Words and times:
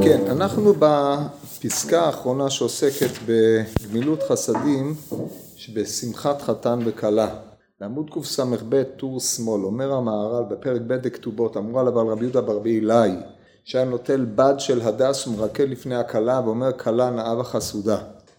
כן, 0.00 0.20
אנחנו 0.30 0.72
בפסקה 0.78 2.02
האחרונה 2.02 2.50
שעוסקת 2.50 3.10
בגמילות 3.26 4.22
חסדים 4.22 4.94
שבשמחת 5.56 6.42
חתן 6.42 6.78
וכלה. 6.84 7.28
בעמוד 7.80 8.10
קס"ב 8.10 8.82
טור 8.82 9.20
שמאל 9.20 9.64
אומר 9.64 9.92
המהר"ל 9.92 10.44
בפרק 10.50 10.80
ב' 10.86 10.92
דכתובות 10.92 11.56
אמרו 11.56 11.80
עליו 11.80 12.00
על 12.00 12.06
רבי 12.06 12.24
יהודה 12.24 12.40
ברבי 12.40 12.70
אילאי 12.70 13.10
שהיה 13.64 13.84
נוטל 13.84 14.24
בד 14.34 14.54
של 14.58 14.80
הדס 14.82 15.26
ומרקד 15.26 15.68
לפני 15.68 15.94
הכלה 15.94 16.40
ואומר 16.44 16.72
כלה 16.72 17.10
נאה 17.10 17.38
וחסודה. 17.40 17.98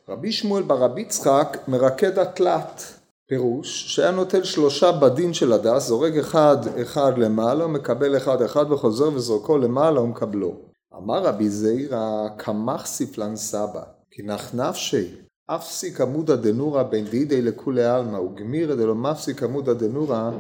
רבי 0.09 0.31
שמואל 0.31 0.63
ברבי 0.63 1.01
יצחק 1.01 1.57
מרקד 1.67 2.19
אתלת 2.19 2.83
פירוש 3.27 3.95
שהיה 3.95 4.11
נוטל 4.11 4.43
שלושה 4.43 4.91
בדים 4.91 5.33
של 5.33 5.53
הדס 5.53 5.87
זורק 5.87 6.13
אחד 6.13 6.57
אחד 6.81 7.17
למעלה 7.17 7.67
מקבל 7.67 8.17
אחד 8.17 8.41
אחד 8.41 8.71
וחוזר 8.71 9.09
וזורקו 9.13 9.57
למעלה 9.57 10.01
ומקבלו 10.01 10.72
אמר 10.97 11.23
רבי 11.23 11.49
זעירא 11.49 12.27
קא 12.37 12.85
מכסיף 12.85 13.23
לן 13.23 13.35
סבא 13.35 13.83
כי 14.11 14.23
נח 14.23 14.55
נפשי 14.55 15.15
אפסיק 15.47 16.01
עמודא 16.01 16.35
דנורא 16.35 16.83
בין 16.83 17.05
דידי 17.05 17.41
לכולי 17.41 17.83
עלמא 17.83 18.17
וגמירא 18.17 18.75
דלא 18.75 18.95
מפסיק 18.95 19.43
עמודא 19.43 19.73
דנורא 19.73 20.31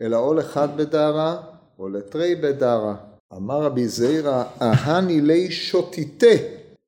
אלא 0.00 0.16
או 0.16 0.34
לחד 0.34 0.68
בדרא 0.76 1.36
או 1.78 1.88
לתרי 1.88 2.34
בדרא 2.34 2.94
אמר 3.32 3.62
רבי 3.62 3.88
זעירא 3.88 4.44
אהני 4.62 5.20
לי 5.20 5.50
שוטיטה 5.50 6.36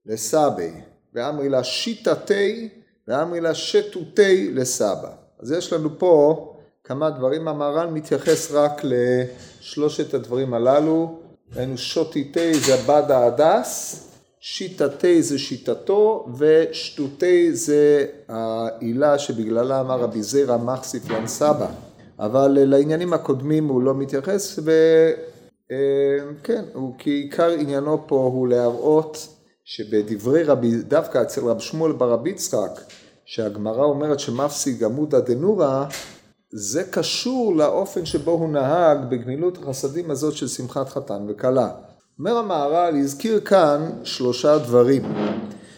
לסבי 0.07 0.71
ואמרי 1.15 1.49
לה 1.49 1.65
שיטתי 1.65 2.69
ואמרי 3.09 3.41
לה 3.41 3.55
שטותי 3.55 4.51
לסבא. 4.55 5.11
אז 5.41 5.53
יש 5.53 5.73
לנו 5.73 5.99
פה 5.99 6.45
כמה 6.85 7.11
דברים 7.11 7.49
המהר"ל 7.49 7.91
מתייחס 7.91 8.53
רק 8.53 8.83
לשלושת 8.85 10.15
הדברים 10.15 10.55
הללו 10.55 11.19
היינו 11.57 11.79
שוטיטי 11.79 12.55
זה 12.55 12.77
בד 12.87 13.11
ההדס, 13.11 14.05
שיטתי 14.41 15.23
זה 15.23 15.39
שיטתו, 15.39 16.27
ושטותי 16.39 17.55
זה 17.55 18.07
העילה 18.29 19.19
שבגללה 19.19 19.81
אמר 19.81 20.01
רבי 20.01 20.23
זירא 20.23 20.57
מחסיף 20.57 21.11
לן 21.11 21.27
סבא. 21.27 21.67
אבל 22.19 22.59
לעניינים 22.61 23.13
הקודמים 23.13 23.69
הוא 23.69 23.83
לא 23.83 23.95
מתייחס, 23.95 24.59
וכן, 25.69 26.65
כי 26.99 27.11
עיקר 27.11 27.51
עניינו 27.51 28.05
פה 28.07 28.17
הוא 28.17 28.49
להראות 28.49 29.29
שבדברי 29.65 30.43
רבי, 30.43 30.77
דווקא 30.83 31.23
אצל 31.23 31.45
רב 31.45 31.59
שמואל 31.59 31.93
ברבי 31.93 32.31
יצחק, 32.31 32.81
שהגמרא 33.25 33.85
אומרת 33.85 34.21
שמפסיק 34.21 34.83
עמודא 34.83 35.21
דנורא, 35.21 35.85
זה 36.53 36.85
קשור 36.85 37.57
לאופן 37.57 38.07
שבו 38.07 38.31
הוא 38.31 38.49
נהג 38.49 38.99
בגמילות 39.11 39.59
החסדים 39.59 40.11
הזאת 40.11 40.37
של 40.37 40.49
שמחת 40.49 40.89
חתן 40.89 41.27
וכלה. 41.29 41.71
אומר 42.19 42.37
המהר"ל, 42.37 42.97
הזכיר 42.97 43.41
כאן 43.41 43.91
שלושה 44.05 44.59
דברים. 44.59 45.03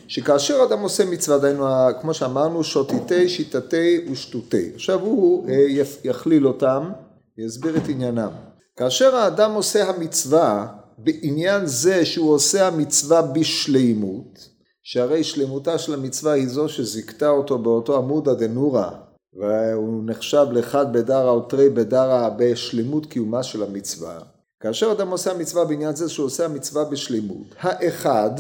שכאשר 0.09 0.65
אדם 0.69 0.81
עושה 0.81 1.05
מצווה, 1.05 1.39
דהיינו, 1.39 1.67
כמו 2.01 2.15
שאמרנו, 2.15 2.65
שוטיטי, 2.65 3.29
שיטתי 3.29 4.07
ושטותי. 4.13 4.71
עכשיו 4.75 5.01
הוא 5.01 5.49
אה, 5.49 5.67
יכליל 6.05 6.47
אותם, 6.47 6.91
יסביר 7.39 7.77
את 7.77 7.89
עניינם. 7.89 8.31
כאשר 8.77 9.17
האדם 9.17 9.53
עושה 9.53 9.89
המצווה, 9.89 10.67
בעניין 10.99 11.67
זה 11.67 12.05
שהוא 12.05 12.33
עושה 12.33 12.67
המצווה 12.67 13.23
בשלימות, 13.23 14.49
שהרי 14.83 15.25
שלמותה 15.25 15.79
של 15.79 15.95
המצווה 15.95 16.33
היא 16.33 16.49
זו 16.49 16.69
שזיכתה 16.69 17.29
אותו 17.29 17.59
באותו 17.59 17.97
עמודא 17.97 18.35
דנורא 18.35 18.91
והוא 19.35 20.03
נחשב 20.07 20.47
לאחד 20.51 20.93
בדרא 20.93 21.31
או 21.31 21.41
תרי 21.41 21.69
בדרא 21.69 22.31
בשלמות 22.37 23.07
קיומה 23.07 23.43
של 23.43 23.63
המצווה. 23.63 24.19
כאשר 24.61 24.93
אדם 24.93 25.11
עושה 25.11 25.31
המצווה 25.31 25.65
בעניין 25.65 25.97
זה 25.97 26.09
שהוא 26.09 26.27
עושה 26.27 26.45
המצווה 26.45 26.85
בשלמות. 26.85 27.47
האחד 27.61 28.31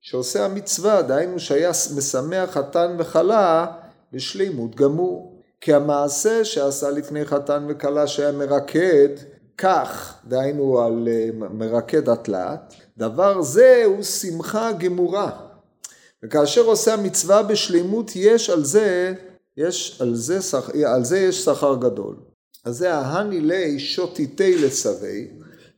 שעושה 0.00 0.44
המצווה, 0.44 1.02
דהיינו 1.02 1.38
שהיה 1.38 1.70
משמח 1.96 2.50
חתן 2.50 2.96
וכלה 2.98 3.66
בשלימות 4.12 4.74
גמור. 4.74 5.32
כי 5.60 5.74
המעשה 5.74 6.44
שעשה 6.44 6.90
לפני 6.90 7.24
חתן 7.24 7.66
וכלה 7.68 8.06
שהיה 8.06 8.32
מרקד, 8.32 9.08
כך, 9.58 10.14
דהיינו 10.24 10.80
על 10.80 11.08
אה, 11.08 11.28
מרקד 11.50 12.08
התלת, 12.08 12.74
דבר 12.98 13.42
זה 13.42 13.82
הוא 13.86 14.02
שמחה 14.02 14.72
גמורה. 14.72 15.30
וכאשר 16.24 16.60
עושה 16.60 16.94
המצווה 16.94 17.42
בשלימות 17.42 18.10
יש 18.14 18.50
על 18.50 18.64
זה 18.64 19.14
יש 19.56 19.98
על 20.00 20.14
זה, 20.14 20.38
על 20.86 21.04
זה 21.04 21.18
יש 21.18 21.44
שכר 21.44 21.74
גדול. 21.74 22.16
אז 22.64 22.78
זה 22.78 22.94
ההני 22.94 23.40
לי 23.40 23.78
שוטיטי 23.78 24.58
לסבי, 24.58 25.28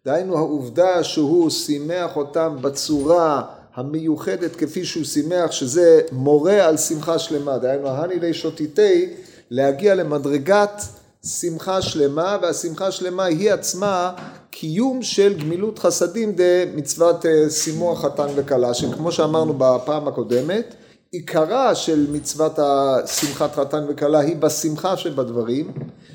דהיינו 0.05 0.37
העובדה 0.37 1.05
שהוא 1.05 1.51
שימח 1.51 2.17
אותם 2.17 2.57
בצורה 2.61 3.43
המיוחדת 3.75 4.57
כפי 4.57 4.85
שהוא 4.85 5.05
שימח, 5.05 5.51
שזה 5.51 6.01
מורה 6.13 6.67
על 6.67 6.77
שמחה 6.77 7.19
שלמה, 7.19 7.59
דהיינו 7.59 7.89
ההני 7.89 8.19
לי 8.19 8.35
שוטיטי, 8.35 9.15
להגיע 9.51 9.95
למדרגת 9.95 10.83
שמחה 11.25 11.83
שלמה, 11.83 12.39
והשמחה 12.43 12.91
שלמה 12.91 13.25
היא 13.25 13.53
עצמה 13.53 14.13
קיום 14.51 15.03
של 15.03 15.39
גמילות 15.39 15.79
חסדים 15.79 16.33
דמצוות 16.37 17.27
אה, 17.27 17.51
שימוח 17.51 18.05
חתן 18.05 18.27
וכלה, 18.35 18.75
שכמו 18.75 19.13
שאמרנו 19.13 19.55
בפעם 19.59 20.09
הקודמת, 20.09 20.75
עיקרה 21.15 21.75
של 21.75 22.07
מצוות 22.13 22.59
השמחת 22.59 23.55
חתן 23.55 23.85
וכלה 23.89 24.21
היא 24.21 24.37
בשמחה 24.37 24.97
שבדברים, 24.97 25.73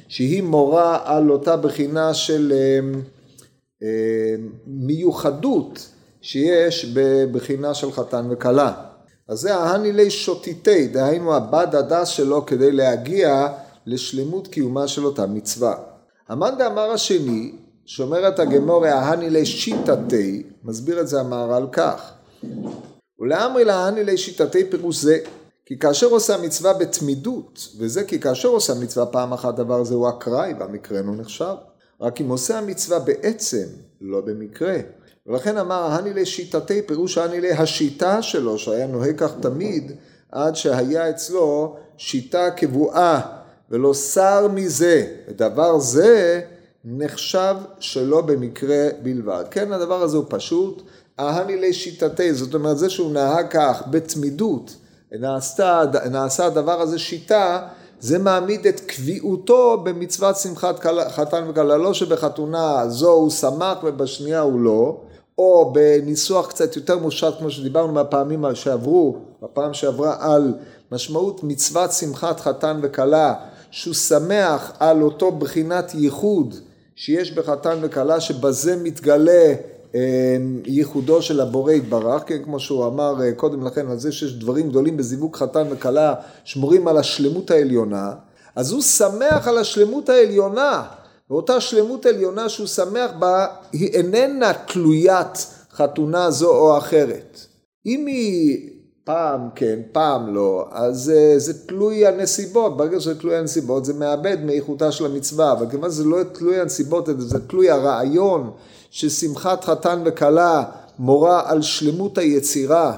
שהיא 0.07 0.43
מורה 0.43 0.99
על 1.03 1.31
אותה 1.31 1.57
בחינה 1.57 2.13
של 2.13 2.53
אה, 2.55 2.99
אה, 3.83 4.35
מיוחדות 4.67 5.89
שיש 6.21 6.85
בבחינה 6.93 7.73
של 7.73 7.91
חתן 7.91 8.27
וכלה. 8.31 8.73
אז 9.27 9.39
זה 9.39 9.55
ההנילי 9.55 10.11
שוטיטי, 10.11 10.87
דהיינו 10.87 11.35
הבד 11.35 11.75
הדס 11.75 12.07
שלו 12.07 12.45
כדי 12.45 12.71
להגיע 12.71 13.47
לשלמות 13.85 14.47
קיומה 14.47 14.87
של 14.87 15.05
אותה 15.05 15.25
מצווה. 15.25 15.75
המאן 16.29 16.57
דאמר 16.57 16.91
השני, 16.91 17.51
שאומרת 17.85 18.39
הגמורי 18.39 18.89
ההנילי 18.89 19.45
שיטתי, 19.45 20.43
מסביר 20.63 21.01
את 21.01 21.07
זה 21.07 21.19
המהר"ל 21.19 21.67
כך 21.71 22.13
ולאמרי 23.19 23.65
להני 23.65 24.03
לשיטתי 24.03 24.69
פירוש 24.69 25.01
זה 25.01 25.19
כי 25.65 25.79
כאשר 25.79 26.07
עושה 26.07 26.35
המצווה 26.35 26.73
בתמידות, 26.73 27.67
וזה 27.79 28.03
כי 28.03 28.19
כאשר 28.19 28.47
עושה 28.47 28.73
המצווה 28.73 29.05
פעם 29.05 29.33
אחת 29.33 29.55
דבר 29.55 29.83
זה 29.83 29.93
הוא 29.95 30.09
אקראי, 30.09 30.53
והמקרה 30.59 31.01
לא 31.01 31.15
נחשב. 31.15 31.55
רק 32.01 32.21
אם 32.21 32.29
עושה 32.29 32.57
המצווה 32.57 32.99
בעצם, 32.99 33.65
לא 34.01 34.21
במקרה. 34.21 34.77
ולכן 35.27 35.57
אמר 35.57 35.83
ההני 35.83 36.13
לשיטתי 36.13 36.81
פירוש 36.81 37.17
ההני 37.17 37.41
להשיטה 37.41 38.21
שלו, 38.21 38.57
שהיה 38.57 38.87
נוהג 38.87 39.17
כך 39.17 39.31
תמיד, 39.41 39.91
עד 40.31 40.55
שהיה 40.55 41.09
אצלו 41.09 41.75
שיטה 41.97 42.51
קבועה, 42.51 43.21
ולא 43.71 43.93
שר 43.93 44.47
מזה. 44.47 45.07
ודבר 45.27 45.79
זה 45.79 46.41
נחשב 46.85 47.55
שלא 47.79 48.21
במקרה 48.21 48.87
בלבד. 49.03 49.43
כן, 49.51 49.71
הדבר 49.71 50.01
הזה 50.01 50.17
הוא 50.17 50.25
פשוט. 50.29 50.81
אהני 51.19 51.69
לשיטתי, 51.69 52.33
זאת 52.33 52.53
אומרת 52.53 52.77
זה 52.77 52.89
שהוא 52.89 53.11
נהג 53.11 53.47
כך 53.49 53.83
בתמידות, 53.89 54.75
נעשתה, 55.11 55.83
נעשה 56.11 56.45
הדבר 56.45 56.81
הזה 56.81 56.99
שיטה, 56.99 57.67
זה 57.99 58.19
מעמיד 58.19 58.67
את 58.67 58.79
קביעותו 58.79 59.77
במצוות 59.83 60.37
שמחת 60.37 60.85
חתן 61.09 61.45
וכלה, 61.49 61.77
לא 61.77 61.93
שבחתונה 61.93 62.83
זו 62.87 63.11
הוא 63.11 63.29
שמח 63.29 63.77
ובשנייה 63.83 64.39
הוא 64.39 64.59
לא, 64.59 64.97
או 65.37 65.73
בניסוח 65.73 66.47
קצת 66.47 66.75
יותר 66.75 66.97
מושט 66.97 67.33
כמו 67.39 67.51
שדיברנו 67.51 67.93
מהפעמים 67.93 68.45
שעברו, 68.53 69.17
בפעם 69.43 69.73
שעברה 69.73 70.15
על 70.19 70.53
משמעות 70.91 71.43
מצוות 71.43 71.91
שמחת 71.91 72.39
חתן 72.39 72.79
וכלה, 72.83 73.33
שהוא 73.71 73.93
שמח 73.93 74.71
על 74.79 75.01
אותו 75.01 75.31
בחינת 75.31 75.93
ייחוד 75.93 76.55
שיש 76.95 77.31
בחתן 77.31 77.77
וכלה, 77.81 78.19
שבזה 78.19 78.75
מתגלה 78.75 79.53
ייחודו 80.65 81.21
של 81.21 81.41
הבורא 81.41 81.71
יתברך, 81.71 82.23
כן, 82.25 82.43
כמו 82.43 82.59
שהוא 82.59 82.87
אמר 82.87 83.23
אה, 83.23 83.31
קודם 83.31 83.65
לכן 83.65 83.87
על 83.87 83.99
זה 83.99 84.11
שיש 84.11 84.33
דברים 84.33 84.69
גדולים 84.69 84.97
בזיווג 84.97 85.35
חתן 85.35 85.63
וכלה 85.69 86.13
שמורים 86.43 86.87
על 86.87 86.97
השלמות 86.97 87.51
העליונה, 87.51 88.13
אז 88.55 88.71
הוא 88.71 88.81
שמח 88.81 89.47
על 89.47 89.57
השלמות 89.57 90.09
העליונה, 90.09 90.83
ואותה 91.29 91.61
שלמות 91.61 92.05
עליונה 92.05 92.49
שהוא 92.49 92.67
שמח 92.67 93.11
בה 93.19 93.47
היא 93.71 93.93
איננה 93.93 94.53
תלוית 94.53 95.47
חתונה 95.71 96.31
זו 96.31 96.49
או 96.49 96.77
אחרת. 96.77 97.39
אם 97.85 98.05
היא 98.05 98.69
פעם 99.03 99.49
כן, 99.55 99.79
פעם 99.91 100.35
לא, 100.35 100.67
אז 100.71 101.13
אה, 101.15 101.39
זה 101.39 101.67
תלוי 101.67 102.07
הנסיבות, 102.07 102.77
ברגע 102.77 102.99
שזה 102.99 103.19
תלוי 103.19 103.37
הנסיבות 103.37 103.85
זה 103.85 103.93
מאבד 103.93 104.37
מאיכותה 104.43 104.91
של 104.91 105.05
המצווה, 105.05 105.51
אבל 105.51 105.69
כיוון 105.69 105.91
שזה 105.91 106.03
לא 106.03 106.23
תלוי 106.23 106.59
הנסיבות, 106.59 107.09
זה 107.17 107.47
תלוי 107.47 107.69
הרעיון 107.69 108.51
ששמחת 108.89 109.63
חתן 109.63 110.01
וכלה 110.05 110.63
מורה 110.99 111.51
על 111.51 111.61
שלמות 111.61 112.17
היצירה 112.17 112.97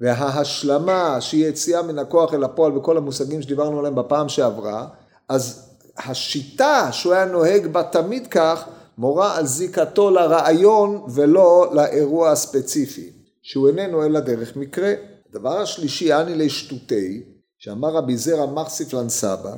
וההשלמה 0.00 1.20
שהיא 1.20 1.46
יציאה 1.46 1.82
מן 1.82 1.98
הכוח 1.98 2.34
אל 2.34 2.44
הפועל 2.44 2.78
וכל 2.78 2.96
המושגים 2.96 3.42
שדיברנו 3.42 3.78
עליהם 3.78 3.94
בפעם 3.94 4.28
שעברה, 4.28 4.86
אז 5.28 5.68
השיטה 5.98 6.88
שהוא 6.92 7.12
היה 7.12 7.24
נוהג 7.24 7.66
בה 7.66 7.82
תמיד 7.82 8.26
כך, 8.26 8.64
מורה 8.98 9.36
על 9.36 9.46
זיקתו 9.46 10.10
לרעיון 10.10 11.04
ולא 11.08 11.70
לאירוע 11.74 12.30
הספציפי. 12.30 13.10
שהוא 13.42 13.68
איננו 13.68 14.04
אלא 14.04 14.20
דרך 14.20 14.56
מקרה. 14.56 14.94
הדבר 15.30 15.58
השלישי, 15.58 16.14
אני 16.14 16.34
לשטותי, 16.34 17.22
שאמר 17.58 17.88
רבי 17.88 18.16
זרע 18.16 18.46
מחסיף 18.46 18.94
לנסבא, 18.94 19.54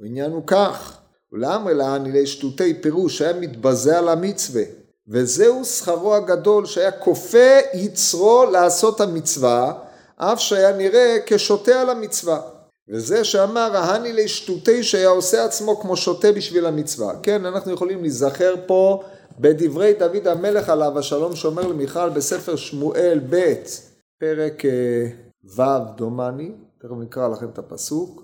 העניין 0.00 0.30
הוא 0.30 0.42
כך, 0.46 0.98
ולאמרי 1.32 1.74
לאני 1.74 2.22
לשטותי 2.22 2.74
פירוש 2.74 3.18
שהיה 3.18 3.40
מתבזה 3.40 3.98
על 3.98 4.08
המצווה, 4.08 4.62
וזהו 5.08 5.64
שכרו 5.64 6.14
הגדול 6.14 6.66
שהיה 6.66 6.90
כופה 6.90 7.58
יצרו 7.74 8.44
לעשות 8.52 9.00
המצווה, 9.00 9.72
אף 10.16 10.40
שהיה 10.40 10.76
נראה 10.76 11.16
כשוטה 11.26 11.80
על 11.80 11.90
המצווה. 11.90 12.40
וזה 12.90 13.24
שאמר 13.24 13.76
ההני 13.76 14.12
לשטותי 14.12 14.82
שהיה 14.82 15.08
עושה 15.08 15.44
עצמו 15.44 15.80
כמו 15.80 15.96
שוטה 15.96 16.32
בשביל 16.32 16.66
המצווה. 16.66 17.12
כן, 17.22 17.46
אנחנו 17.46 17.72
יכולים 17.72 18.00
להיזכר 18.00 18.54
פה 18.66 19.02
בדברי 19.38 19.94
דוד 19.94 20.26
המלך 20.26 20.68
עליו 20.68 20.98
השלום 20.98 21.36
שאומר 21.36 21.66
למיכל 21.66 22.08
בספר 22.10 22.56
שמואל 22.56 23.20
ב' 23.30 23.54
פרק 24.20 24.64
אה, 24.64 25.08
ו' 25.56 25.96
דומני, 25.96 26.50
תכף 26.78 26.94
נקרא 27.00 27.28
לכם 27.28 27.46
את 27.48 27.58
הפסוק. 27.58 28.22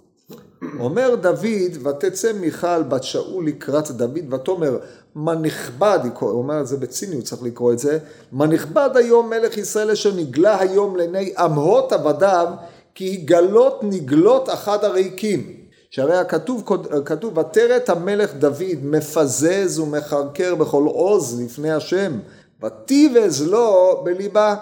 אומר 0.80 1.14
דוד, 1.14 1.86
ותצא 1.86 2.32
מיכל 2.32 2.82
בת 2.82 3.02
שאול 3.02 3.46
לקראת 3.46 3.90
דוד, 3.90 4.32
ותאמר, 4.34 4.78
מה 5.14 5.34
נכבד, 5.34 5.98
הוא 6.20 6.30
אומר 6.30 6.60
את 6.60 6.66
זה 6.66 6.76
בציניות, 6.76 7.24
צריך 7.24 7.42
לקרוא 7.42 7.72
את 7.72 7.78
זה, 7.78 7.98
מה 8.32 8.46
נכבד 8.46 8.90
היום 8.94 9.30
מלך 9.30 9.56
ישראל 9.56 9.90
אשר 9.90 10.14
נגלה 10.14 10.60
היום 10.60 10.96
לעיני 10.96 11.32
עמהות 11.38 11.92
עבדיו, 11.92 12.48
כי 12.94 13.04
יגלות 13.04 13.80
נגלות 13.82 14.48
אחד 14.48 14.84
הריקים. 14.84 15.56
שהרי 15.90 16.18
הכתוב, 16.18 16.62
כתוב, 17.04 17.38
ותרת 17.38 17.88
המלך 17.88 18.34
דוד 18.34 18.76
מפזז 18.82 19.78
ומחרקר 19.78 20.54
בכל 20.54 20.84
עוז 20.86 21.40
לפני 21.40 21.72
השם, 21.72 22.18
ותיבז 22.64 23.48
לו 23.48 24.00
בליבה. 24.04 24.56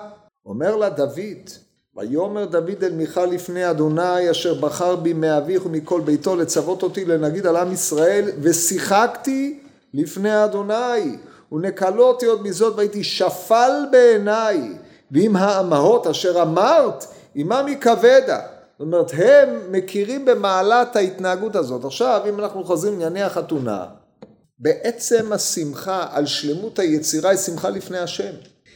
אומר 0.46 0.76
לה 0.76 0.90
דוד, 0.90 1.50
ויאמר 1.96 2.44
דוד 2.44 2.84
אל 2.84 2.92
מיכל 2.92 3.24
לפני 3.24 3.70
אדוני 3.70 4.30
אשר 4.30 4.54
בחר 4.54 4.96
בי 4.96 5.12
מאביך 5.12 5.66
ומכל 5.66 6.00
ביתו 6.00 6.36
לצוות 6.36 6.82
אותי 6.82 7.04
לנגיד 7.04 7.46
על 7.46 7.56
עם 7.56 7.72
ישראל 7.72 8.30
ושיחקתי 8.42 9.61
לפני 9.94 10.44
אדוני 10.44 11.16
ונקלותי 11.52 12.26
עוד 12.26 12.42
מזאת 12.42 12.76
והייתי 12.76 13.04
שפל 13.04 13.72
בעיניי 13.90 14.72
ועם 15.10 15.36
האמהות 15.36 16.06
אשר 16.06 16.42
אמרת 16.42 17.04
עמם 17.34 17.66
יכבדה 17.68 18.40
זאת 18.78 18.86
אומרת 18.86 19.10
הם 19.14 19.48
מכירים 19.70 20.24
במעלת 20.24 20.96
ההתנהגות 20.96 21.56
הזאת. 21.56 21.84
עכשיו 21.84 22.20
אם 22.28 22.40
אנחנו 22.40 22.64
חוזרים 22.64 22.92
לענייני 22.92 23.22
החתונה 23.22 23.84
בעצם 24.58 25.32
השמחה 25.32 26.06
על 26.10 26.26
שלמות 26.26 26.78
היצירה 26.78 27.30
היא 27.30 27.38
שמחה 27.38 27.70
לפני 27.70 27.98
השם. 27.98 28.32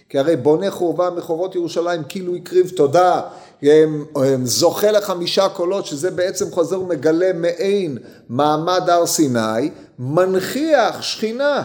כי 0.08 0.18
הרי 0.18 0.36
בונה 0.36 0.70
חורבה 0.70 1.10
מחורות 1.10 1.54
ירושלים 1.54 2.02
כאילו 2.08 2.36
הקריב 2.36 2.68
תודה, 2.68 3.20
זוכה 4.44 4.90
לחמישה 4.90 5.48
קולות 5.48 5.86
שזה 5.86 6.10
בעצם 6.10 6.50
חוזר 6.50 6.80
ומגלה 6.80 7.32
מעין 7.32 7.98
מעמד 8.28 8.90
הר 8.90 9.06
סיני, 9.06 9.70
מנכיח 9.98 11.02
שכינה, 11.02 11.62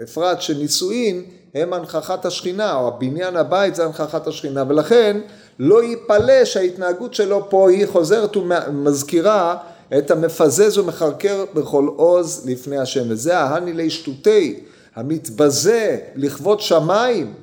בפרט 0.00 0.40
שנישואין 0.40 1.22
הם 1.54 1.72
הנכחת 1.72 2.26
השכינה, 2.26 2.74
או 2.74 2.88
הבניין 2.88 3.36
הבית 3.36 3.74
זה 3.74 3.84
הנכחת 3.84 4.26
השכינה, 4.26 4.64
ולכן 4.68 5.20
לא 5.58 5.82
ייפלא 5.82 6.44
שההתנהגות 6.44 7.14
שלו 7.14 7.50
פה 7.50 7.70
היא 7.70 7.86
חוזרת 7.86 8.36
ומזכירה 8.36 9.56
את 9.98 10.10
המפזז 10.10 10.78
ומחרקר 10.78 11.44
בכל 11.54 11.88
עוז 11.96 12.46
לפני 12.46 12.78
השם, 12.78 13.02
וזה 13.08 13.38
ההני 13.38 13.72
לי 13.72 13.90
שטותי, 13.90 14.60
המתבזה 14.94 15.98
לכבוד 16.16 16.60
שמיים, 16.60 17.34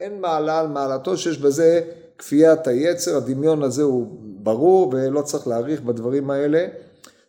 אין 0.00 0.20
מעלה 0.20 0.60
על 0.60 0.66
מעלתו 0.66 1.16
שיש 1.16 1.38
בזה 1.38 1.80
כפיית 2.18 2.66
היצר, 2.66 3.16
הדמיון 3.16 3.62
הזה 3.62 3.82
הוא 3.82 4.06
ברור 4.20 4.92
ולא 4.92 5.22
צריך 5.22 5.48
להאריך 5.48 5.80
בדברים 5.80 6.30
האלה. 6.30 6.66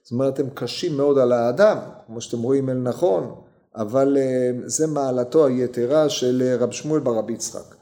זאת 0.04 0.12
אומרת, 0.12 0.40
הם 0.40 0.50
קשים 0.54 0.98
מאוד 0.98 1.18
על 1.18 1.32
האדם, 1.32 1.78
כמו 2.08 2.22
שאתם 2.22 2.42
רואים 2.42 2.70
אל 2.70 2.78
נכון, 2.78 3.36
אבל 3.76 4.18
אה, 4.18 4.52
זה 4.66 4.88
מעלתו 4.88 5.46
היתרה 5.46 6.10
של 6.10 6.44
אה, 6.46 6.56
רב 6.56 6.72
שמואל 6.72 7.00
ברבי 7.00 7.34
יצחק. 7.34 7.76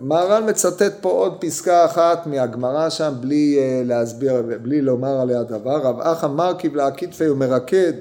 מהר"ל 0.00 0.42
מצטט 0.42 0.92
פה 1.00 1.10
עוד 1.10 1.36
פסקה 1.40 1.84
אחת 1.84 2.26
מהגמרא 2.26 2.90
שם 2.90 3.14
בלי 3.20 3.58
אה, 3.58 3.82
להסביר, 3.84 4.42
בלי 4.62 4.80
לומר 4.80 5.20
עליה 5.20 5.42
דבר. 5.42 5.80
רב 5.82 6.00
אחא 6.00 6.26
מרכיב 6.26 6.76
להקיטפי 6.76 7.28
ומרקד, 7.28 7.92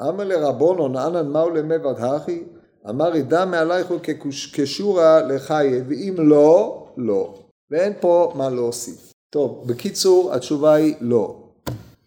אמר 0.00 0.24
לרבונון 0.24 0.96
אנן 0.96 1.28
מהו 1.28 1.50
למבד 1.50 1.94
הכי? 1.98 2.44
אמר 2.88 3.16
ידע 3.16 3.44
מעלייך 3.44 3.92
כשורה 4.52 5.22
לחיי, 5.22 5.82
ואם 5.88 6.14
לא, 6.18 6.86
לא. 6.96 7.43
ואין 7.74 7.92
פה 8.00 8.32
מה 8.36 8.50
להוסיף. 8.50 9.12
טוב, 9.30 9.64
בקיצור, 9.66 10.34
התשובה 10.34 10.74
היא 10.74 10.94
לא. 11.00 11.36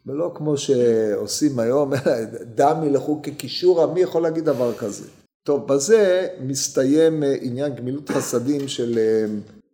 ולא 0.06 0.32
כמו 0.36 0.58
שעושים 0.58 1.60
היום, 1.60 1.94
דם 2.56 2.84
ילכו 2.86 3.20
כקישורה, 3.24 3.88
מי 3.88 4.00
יכול 4.00 4.24
להגיד 4.24 4.46
דבר 4.46 4.74
כזה? 4.74 5.08
טוב, 5.44 5.68
בזה 5.68 6.28
מסתיים 6.40 7.24
אה, 7.24 7.36
עניין 7.42 7.76
גמילות 7.76 8.10
חסדים 8.10 8.68
של 8.68 8.98
אה, 8.98 9.26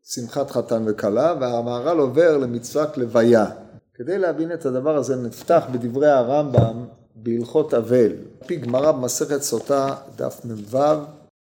שמחת 0.04 0.52
חתן 0.52 0.84
וכלה, 0.88 1.36
והמהר"ל 1.42 2.00
עובר 2.00 2.38
למצוות 2.38 2.98
לוויה. 2.98 3.46
כדי 3.94 4.18
להבין 4.18 4.52
את 4.52 4.66
הדבר 4.66 4.96
הזה 4.96 5.16
נפתח 5.16 5.64
בדברי 5.72 6.10
הרמב"ם 6.10 6.86
בהלכות 7.16 7.74
אבל. 7.74 8.12
על 8.42 8.48
פי 8.48 8.56
גמרא 8.56 8.92
במסכת 8.92 9.42
סוטה, 9.42 9.96
דף 10.16 10.42
מ"ו, 10.46 10.78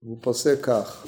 והוא 0.03 0.17
פוסק 0.21 0.57
כך. 0.61 1.05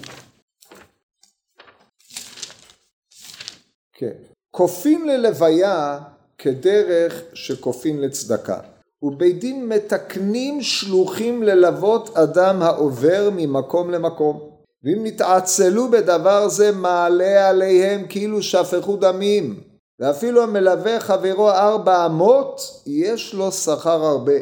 כן. 3.97 4.11
כופין 4.51 5.07
ללוויה 5.07 5.99
כדרך 6.37 7.21
שכופין 7.33 8.01
לצדקה. 8.01 8.59
ובית 9.03 9.39
דין 9.39 9.69
מתקנים 9.69 10.61
שלוחים 10.61 11.43
ללוות 11.43 12.17
אדם 12.17 12.61
העובר 12.61 13.29
ממקום 13.35 13.91
למקום. 13.91 14.49
ואם 14.83 14.99
נתעצלו 15.03 15.91
בדבר 15.91 16.47
זה 16.47 16.71
מעלה 16.71 17.49
עליהם 17.49 18.07
כאילו 18.09 18.43
שפכו 18.43 18.97
דמים. 18.97 19.59
ואפילו 19.99 20.43
המלווה 20.43 20.99
חברו 20.99 21.49
ארבע 21.49 22.05
אמות, 22.05 22.61
יש 22.85 23.33
לו 23.33 23.51
שכר 23.51 24.05
הרבה. 24.05 24.33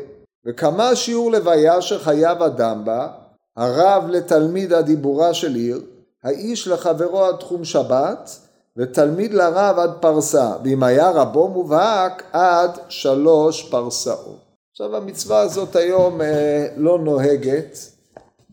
וכמה 0.46 0.96
שיעור 0.96 1.32
לוויה 1.32 1.82
שחייב 1.82 2.42
אדם 2.42 2.86
בה, 2.86 3.08
הרב 3.58 4.10
לתלמיד 4.10 4.74
הדיבורה 4.74 5.34
של 5.34 5.56
עיר, 5.56 5.82
האיש 6.24 6.68
לחברו 6.68 7.24
עד 7.24 7.36
תחום 7.36 7.66
שבת, 7.66 8.40
ותלמיד 8.78 9.34
לרב 9.34 9.80
עד 9.80 9.92
פרסה, 10.00 10.54
ואם 10.64 10.84
היה 10.84 11.10
רבו 11.10 11.48
מובהק 11.48 12.24
עד 12.32 12.80
שלוש 12.90 13.70
פרסאות. 13.70 14.40
עכשיו 14.72 14.96
המצווה 14.96 15.40
הזאת 15.40 15.76
היום 15.76 16.22
אה, 16.22 16.68
לא 16.78 17.00
נוהגת, 17.00 17.78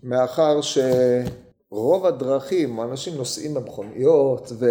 מאחר 0.03 0.61
שרוב 0.61 2.07
הדרכים, 2.07 2.81
אנשים 2.81 3.15
נוסעים 3.17 3.55
במכוניות 3.55 4.53
ו... 4.59 4.67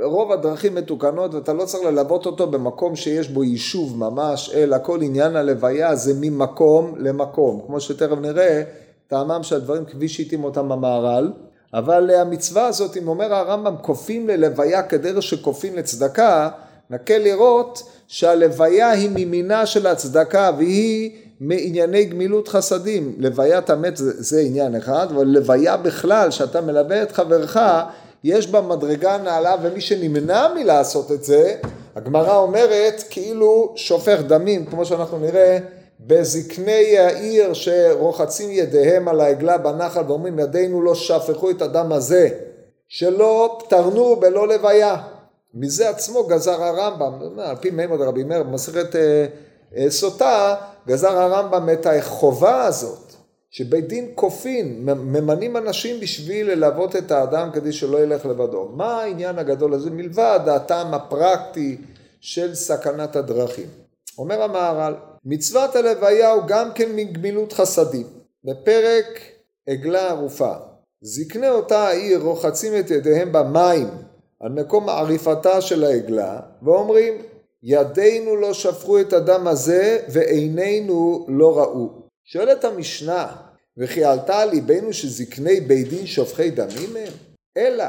רוב 0.00 0.32
הדרכים 0.32 0.74
מתוקנות 0.74 1.34
ואתה 1.34 1.52
לא 1.52 1.64
צריך 1.64 1.84
ללוות 1.84 2.26
אותו 2.26 2.46
במקום 2.46 2.96
שיש 2.96 3.28
בו 3.28 3.44
יישוב 3.44 3.98
ממש, 3.98 4.50
אלא 4.54 4.76
כל 4.82 5.02
עניין 5.02 5.36
הלוויה 5.36 5.96
זה 5.96 6.12
ממקום 6.20 6.94
למקום. 6.98 7.62
כמו 7.66 7.80
שתכף 7.80 8.18
נראה, 8.18 8.62
טעמם 9.06 9.42
של 9.42 9.56
הדברים 9.56 9.84
כפי 9.84 10.08
שהתאים 10.08 10.44
אותם 10.44 10.72
המהר"ל, 10.72 11.32
אבל 11.74 12.10
המצווה 12.10 12.66
הזאת, 12.66 12.96
אם 12.96 13.08
אומר 13.08 13.34
הרמב"ם, 13.34 13.74
כופים 13.82 14.28
ללוויה 14.28 14.82
כדרך 14.82 15.22
שכופים 15.22 15.76
לצדקה, 15.76 16.48
נקל 16.90 17.18
לראות 17.18 17.82
שהלוויה 18.08 18.90
היא 18.90 19.10
ממינה 19.14 19.66
של 19.66 19.86
הצדקה 19.86 20.50
והיא 20.58 21.10
מענייני 21.40 22.04
גמילות 22.04 22.48
חסדים. 22.48 23.14
לוויית 23.18 23.70
המת 23.70 23.96
זה, 23.96 24.12
זה 24.22 24.40
עניין 24.40 24.76
אחד, 24.76 25.06
אבל 25.14 25.26
לוויה 25.26 25.76
בכלל, 25.76 26.30
שאתה 26.30 26.60
מלווה 26.60 27.02
את 27.02 27.12
חברך, 27.12 27.58
יש 28.24 28.46
בה 28.46 28.60
מדרגה 28.60 29.18
נעלה 29.18 29.54
ומי 29.62 29.80
שנמנע 29.80 30.46
מלעשות 30.54 31.12
את 31.12 31.24
זה, 31.24 31.56
הגמרא 31.96 32.36
אומרת 32.36 33.04
כאילו 33.10 33.72
שופך 33.76 34.20
דמים, 34.26 34.66
כמו 34.66 34.84
שאנחנו 34.84 35.18
נראה 35.18 35.58
בזקני 36.00 36.98
העיר 36.98 37.52
שרוחצים 37.52 38.50
ידיהם 38.50 39.08
על 39.08 39.20
העגלה 39.20 39.58
בנחל 39.58 40.02
ואומרים 40.08 40.38
ידינו 40.38 40.82
לא 40.82 40.94
שפכו 40.94 41.50
את 41.50 41.62
הדם 41.62 41.92
הזה, 41.92 42.28
שלא 42.88 43.58
פטרנו 43.60 44.16
בלא 44.16 44.48
לוויה. 44.48 44.96
מזה 45.54 45.88
עצמו 45.88 46.26
גזר 46.26 46.62
הרמב"ם, 46.62 47.38
על 47.38 47.56
פי 47.56 47.70
מימוד 47.70 48.00
רבי 48.00 48.24
מאיר 48.24 48.42
במסכת 48.42 48.96
אה, 48.96 49.26
אה, 49.76 49.90
סוטה, 49.90 50.54
גזר 50.86 51.18
הרמב"ם 51.18 51.70
את 51.72 51.86
החובה 51.86 52.64
הזאת 52.64 53.06
שבית 53.50 53.88
דין 53.88 54.12
כופין, 54.14 54.84
ממנים 54.84 55.56
אנשים 55.56 56.00
בשביל 56.00 56.50
ללוות 56.50 56.96
את 56.96 57.10
האדם 57.10 57.50
כדי 57.52 57.72
שלא 57.72 58.02
ילך 58.02 58.26
לבדו. 58.26 58.68
מה 58.74 59.00
העניין 59.02 59.38
הגדול 59.38 59.74
הזה 59.74 59.90
מלבד 59.90 60.40
הטעם 60.46 60.94
הפרקטי 60.94 61.76
של 62.20 62.54
סכנת 62.54 63.16
הדרכים? 63.16 63.66
אומר 64.18 64.42
המהר"ל, 64.42 64.94
מצוות 65.28 65.76
הלוויה 65.76 66.32
הוא 66.32 66.42
גם 66.46 66.72
כן 66.74 66.96
מגמילות 66.96 67.52
חסדים. 67.52 68.06
בפרק 68.44 69.20
עגלה 69.68 70.10
ערופה, 70.10 70.52
זקני 71.00 71.48
אותה 71.48 71.78
העיר 71.78 72.20
רוחצים 72.22 72.72
את 72.78 72.90
ידיהם 72.90 73.32
במים 73.32 73.88
על 74.40 74.52
מקום 74.52 74.88
עריפתה 74.88 75.60
של 75.60 75.84
העגלה, 75.84 76.40
ואומרים, 76.62 77.14
ידינו 77.62 78.36
לא 78.36 78.54
שפכו 78.54 79.00
את 79.00 79.12
הדם 79.12 79.46
הזה 79.46 79.98
ועינינו 80.08 81.26
לא 81.28 81.58
ראו. 81.58 81.88
שואלת 82.24 82.64
המשנה, 82.64 83.26
וכי 83.76 84.04
עלתה 84.04 84.38
על 84.38 84.50
ליבנו 84.50 84.92
שזקני 84.92 85.60
בית 85.60 85.88
דין 85.88 86.06
שופכי 86.06 86.50
דמים 86.50 86.96
הם? 86.96 87.12
אלא, 87.56 87.84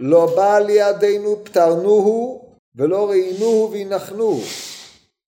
לא 0.00 0.36
בא 0.36 0.58
לידינו 0.58 1.44
פטרנוהו 1.44 2.44
ולא 2.76 3.10
ראינוהו 3.10 3.70
וינחנוהו. 3.72 4.40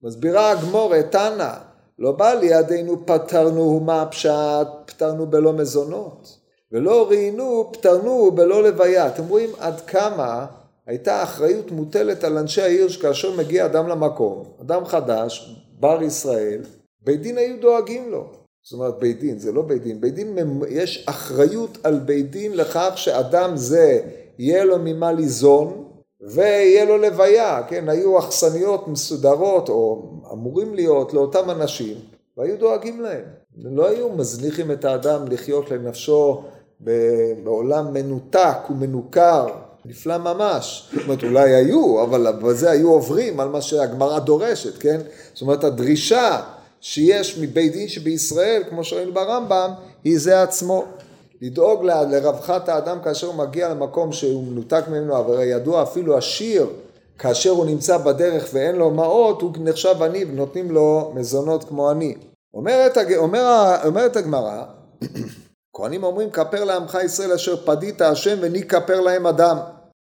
מסבירה 0.05 0.51
הגמור, 0.51 1.01
תנא, 1.01 1.53
לא 1.99 2.11
בא 2.11 2.33
לידינו 2.33 3.05
פטרנוהו 3.05 3.79
מה 3.79 4.01
הפשט, 4.01 4.67
פטרנו 4.85 5.27
בלא 5.27 5.53
מזונות. 5.53 6.37
ולא 6.71 7.09
ראינו, 7.09 7.69
פטרנו 7.73 8.31
בלא 8.31 8.63
לוויה. 8.63 9.07
אתם 9.07 9.27
רואים 9.27 9.49
עד 9.59 9.81
כמה 9.81 10.45
הייתה 10.87 11.23
אחריות 11.23 11.71
מוטלת 11.71 12.23
על 12.23 12.37
אנשי 12.37 12.61
העיר 12.61 12.87
שכאשר 12.87 13.35
מגיע 13.35 13.65
אדם 13.65 13.87
למקום, 13.87 14.43
אדם 14.61 14.85
חדש, 14.85 15.55
בר 15.79 16.03
ישראל, 16.03 16.61
בית 17.01 17.21
דין 17.21 17.37
היו 17.37 17.61
דואגים 17.61 18.11
לו. 18.11 18.25
זאת 18.63 18.73
אומרת 18.73 18.99
בית 18.99 19.19
דין, 19.19 19.39
זה 19.39 19.51
לא 19.51 19.61
בית 19.61 19.83
דין, 19.83 20.01
בית 20.01 20.13
דין 20.13 20.37
יש 20.69 21.05
אחריות 21.09 21.77
על 21.83 21.99
בית 21.99 22.31
דין 22.31 22.57
לכך 22.57 22.91
שאדם 22.95 23.57
זה 23.57 23.99
יהיה 24.39 24.65
לו 24.65 24.79
ממה 24.79 25.11
ליזון 25.11 25.84
ויהיה 26.25 26.85
לו 26.85 26.97
לוויה, 26.97 27.61
כן, 27.67 27.89
היו 27.89 28.19
אכסניות 28.19 28.87
מסודרות 28.87 29.69
או 29.69 30.11
אמורים 30.33 30.75
להיות 30.75 31.13
לאותם 31.13 31.49
אנשים 31.49 31.97
והיו 32.37 32.57
דואגים 32.57 33.01
להם. 33.01 33.23
לא 33.63 33.87
היו 33.87 34.09
מזניחים 34.09 34.71
את 34.71 34.85
האדם 34.85 35.21
לחיות 35.27 35.71
לנפשו 35.71 36.43
בעולם 37.43 37.93
מנותק 37.93 38.57
ומנוכר, 38.69 39.47
נפלא 39.85 40.17
ממש. 40.17 40.89
זאת 40.93 41.03
אומרת, 41.03 41.23
אולי 41.23 41.55
היו, 41.55 42.03
אבל 42.03 42.31
בזה 42.31 42.71
היו 42.71 42.91
עוברים 42.91 43.39
על 43.39 43.49
מה 43.49 43.61
שהגמרא 43.61 44.19
דורשת, 44.19 44.77
כן? 44.77 45.01
זאת 45.33 45.41
אומרת, 45.41 45.63
הדרישה 45.63 46.41
שיש 46.81 47.37
מבית 47.41 47.73
דין 47.73 47.87
שבישראל, 47.87 48.63
כמו 48.69 48.83
שראינו 48.83 49.13
ברמב"ם, 49.13 49.71
היא 50.03 50.19
זה 50.19 50.43
עצמו. 50.43 50.85
לדאוג 51.45 51.83
לרווחת 51.85 52.69
האדם 52.69 52.97
כאשר 53.03 53.27
הוא 53.27 53.35
מגיע 53.35 53.69
למקום 53.69 54.11
שהוא 54.11 54.43
מנותק 54.43 54.83
ממנו, 54.87 55.19
אבל 55.19 55.43
ידוע 55.43 55.83
אפילו 55.83 56.17
השיר, 56.17 56.67
כאשר 57.19 57.49
הוא 57.49 57.65
נמצא 57.65 57.97
בדרך 57.97 58.49
ואין 58.53 58.75
לו 58.75 58.91
מעות, 58.91 59.41
הוא 59.41 59.51
נחשב 59.59 60.03
עני 60.03 60.25
ונותנים 60.25 60.71
לו 60.71 61.11
מזונות 61.15 61.63
כמו 61.63 61.89
עני. 61.89 62.15
אומרת, 62.53 62.97
אומר, 63.17 63.75
אומרת 63.85 64.15
הגמרא, 64.15 64.63
כהנים 65.75 66.03
אומרים 66.03 66.29
כפר 66.29 66.63
לעמך 66.63 66.97
ישראל 67.05 67.31
אשר 67.31 67.65
פדית 67.65 68.01
השם 68.01 68.37
וניכפר 68.41 69.01
להם 69.01 69.27
אדם. 69.27 69.57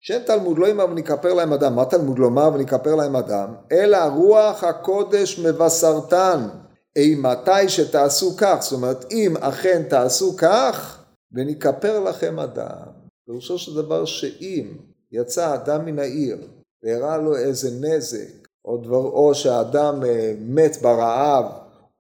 שאין 0.01 0.21
תלמוד 0.21 0.57
לא 0.57 0.71
אמר 0.71 0.85
וניכפר 0.85 1.33
להם 1.33 1.53
אדם, 1.53 1.75
מה 1.75 1.85
תלמוד 1.85 2.19
לומר 2.19 2.49
וניכפר 2.53 2.95
להם 2.95 3.15
אדם? 3.15 3.53
אלא 3.71 3.97
רוח 3.97 4.63
הקודש 4.63 5.39
מבשרתן. 5.39 6.47
אימתי 6.95 7.69
שתעשו 7.69 8.37
כך, 8.37 8.57
זאת 8.59 8.73
אומרת 8.73 9.05
אם 9.11 9.37
אכן 9.37 9.83
תעשו 9.89 10.37
כך 10.37 10.96
וניכפר 11.31 11.99
לכם 11.99 12.39
אדם. 12.39 12.87
פירושו 13.25 13.57
של 13.57 13.75
דבר 13.75 14.05
שאם 14.05 14.77
יצא 15.11 15.53
אדם 15.53 15.85
מן 15.85 15.99
העיר 15.99 16.37
והראה 16.83 17.17
לו 17.17 17.37
איזה 17.37 17.69
נזק 17.81 18.47
או, 18.65 18.77
דבר, 18.77 18.97
או 18.97 19.35
שהאדם 19.35 20.03
אה, 20.05 20.33
מת 20.39 20.77
ברעב 20.81 21.45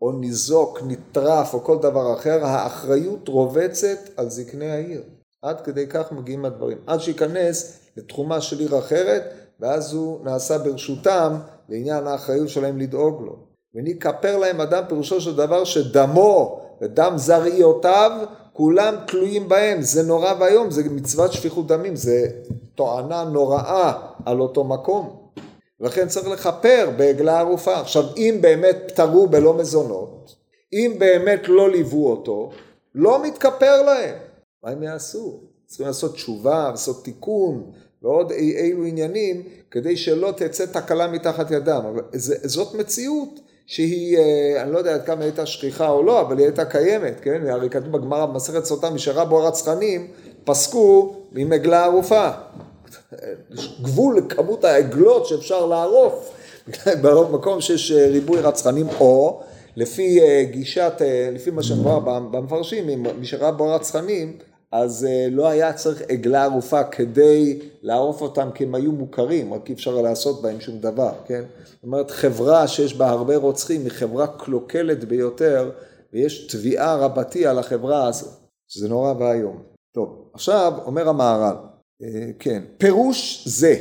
או 0.01 0.11
ניזוק, 0.11 0.79
נטרף 0.87 1.53
או 1.53 1.63
כל 1.63 1.77
דבר 1.77 2.13
אחר, 2.13 2.45
האחריות 2.45 3.27
רובצת 3.27 3.97
על 4.17 4.29
זקני 4.29 4.71
העיר. 4.71 5.03
עד 5.41 5.61
כדי 5.61 5.87
כך 5.87 6.11
מגיעים 6.11 6.45
הדברים. 6.45 6.77
עד 6.87 6.99
שייכנס 6.99 7.79
לתחומה 7.97 8.41
של 8.41 8.59
עיר 8.59 8.79
אחרת, 8.79 9.23
ואז 9.59 9.93
הוא 9.93 10.25
נעשה 10.25 10.57
ברשותם 10.57 11.37
לעניין 11.69 12.07
האחריות 12.07 12.49
שלהם 12.49 12.77
לדאוג 12.77 13.21
לו. 13.21 13.35
ואני 13.75 13.99
כפר 13.99 14.37
להם 14.37 14.61
אדם 14.61 14.83
פירושו 14.89 15.21
של 15.21 15.35
דבר 15.35 15.63
שדמו 15.63 16.61
ודם 16.81 17.13
זרעיותיו 17.15 18.11
כולם 18.57 18.95
תלויים 19.07 19.49
בהם, 19.49 19.81
זה 19.81 20.03
נורא 20.03 20.33
ואיום, 20.39 20.71
זה 20.71 20.83
מצוות 20.89 21.33
שפיכות 21.33 21.67
דמים, 21.67 21.95
זה 21.95 22.27
טוענה 22.75 23.23
נוראה 23.23 23.93
על 24.25 24.39
אותו 24.39 24.63
מקום. 24.63 25.29
ולכן 25.79 26.07
צריך 26.07 26.27
לכפר 26.27 26.89
בעגלה 26.97 27.39
ערופה. 27.39 27.79
עכשיו 27.79 28.03
אם 28.17 28.37
באמת 28.41 28.77
פטרו 28.87 29.27
בלא 29.27 29.53
מזונות, 29.53 30.35
אם 30.73 30.95
באמת 30.99 31.41
לא 31.47 31.71
ליוו 31.71 32.09
אותו, 32.09 32.51
לא 32.95 33.23
מתכפר 33.23 33.81
להם. 33.81 34.15
מה 34.63 34.69
הם 34.71 34.83
יעשו? 34.83 35.39
צריכים 35.65 35.87
לעשות 35.87 36.13
תשובה, 36.13 36.69
לעשות 36.71 37.03
תיקון 37.03 37.71
ועוד 38.01 38.31
אי 38.31 38.57
אילו 38.57 38.83
עניינים 38.85 39.43
כדי 39.71 39.97
שלא 39.97 40.33
תצא 40.37 40.65
תקלה 40.65 41.07
מתחת 41.07 41.51
ידם. 41.51 41.81
אבל 41.93 42.01
זאת 42.43 42.75
מציאות 42.75 43.39
שהיא, 43.67 44.17
אה, 44.17 44.61
אני 44.61 44.71
לא 44.71 44.77
יודע 44.77 44.93
עד 44.93 45.05
כמה 45.05 45.23
הייתה 45.23 45.45
שכיחה 45.45 45.89
או 45.89 46.03
לא, 46.03 46.21
אבל 46.21 46.37
היא 46.37 46.45
הייתה 46.45 46.65
קיימת, 46.65 47.19
כן? 47.21 47.47
הרי 47.49 47.69
כתוב 47.69 47.91
בגמרא 47.91 48.25
במסכת 48.25 48.65
סוטה 48.65 48.89
משרה 48.89 49.25
בו 49.25 49.39
הרצחנים, 49.39 50.07
פסקו 50.43 51.15
עם 51.35 51.53
עגלה 51.53 51.83
ערופה. 51.83 52.29
גבול 53.81 54.17
לכמות 54.17 54.63
העגלות 54.63 55.25
שאפשר 55.25 55.65
לערוף 55.65 56.31
במקום 57.03 57.61
שיש 57.61 57.91
אה, 57.91 58.07
ריבוי 58.07 58.41
רצחנים, 58.41 58.87
או 58.99 59.41
לפי 59.75 60.21
אה, 60.21 60.43
גישת, 60.51 61.01
לפי 61.33 61.51
מה 61.51 61.63
שמבואר 61.63 61.99
במפרשים, 61.99 63.05
שראה 63.23 63.51
בו 63.51 63.73
רצחנים, 63.75 64.37
אז 64.71 65.07
לא 65.31 65.47
היה 65.47 65.73
צריך 65.73 66.01
עגלה 66.09 66.43
ערופה 66.43 66.83
כדי 66.83 67.59
לערוף 67.81 68.21
אותם 68.21 68.49
כי 68.55 68.63
הם 68.63 68.75
היו 68.75 68.91
מוכרים, 68.91 69.53
רק 69.53 69.69
אי 69.69 69.73
אפשר 69.73 70.01
לעשות 70.01 70.41
בהם 70.41 70.61
שום 70.61 70.79
דבר, 70.79 71.13
כן? 71.25 71.43
זאת 71.63 71.83
אומרת, 71.83 72.11
חברה 72.11 72.67
שיש 72.67 72.95
בה 72.95 73.09
הרבה 73.09 73.37
רוצחים 73.37 73.81
היא 73.81 73.91
חברה 73.91 74.27
קלוקלת 74.27 75.05
ביותר, 75.05 75.71
ויש 76.13 76.47
תביעה 76.47 76.95
רבתי 76.95 77.47
על 77.47 77.59
החברה 77.59 78.07
הזאת, 78.07 78.33
שזה 78.67 78.89
נורא 78.89 79.13
ואיום. 79.13 79.63
טוב, 79.95 80.29
עכשיו 80.33 80.73
אומר 80.85 81.09
המהר"ל, 81.09 81.55
אה, 82.03 82.31
כן, 82.39 82.63
פירוש 82.77 83.47
זה, 83.47 83.75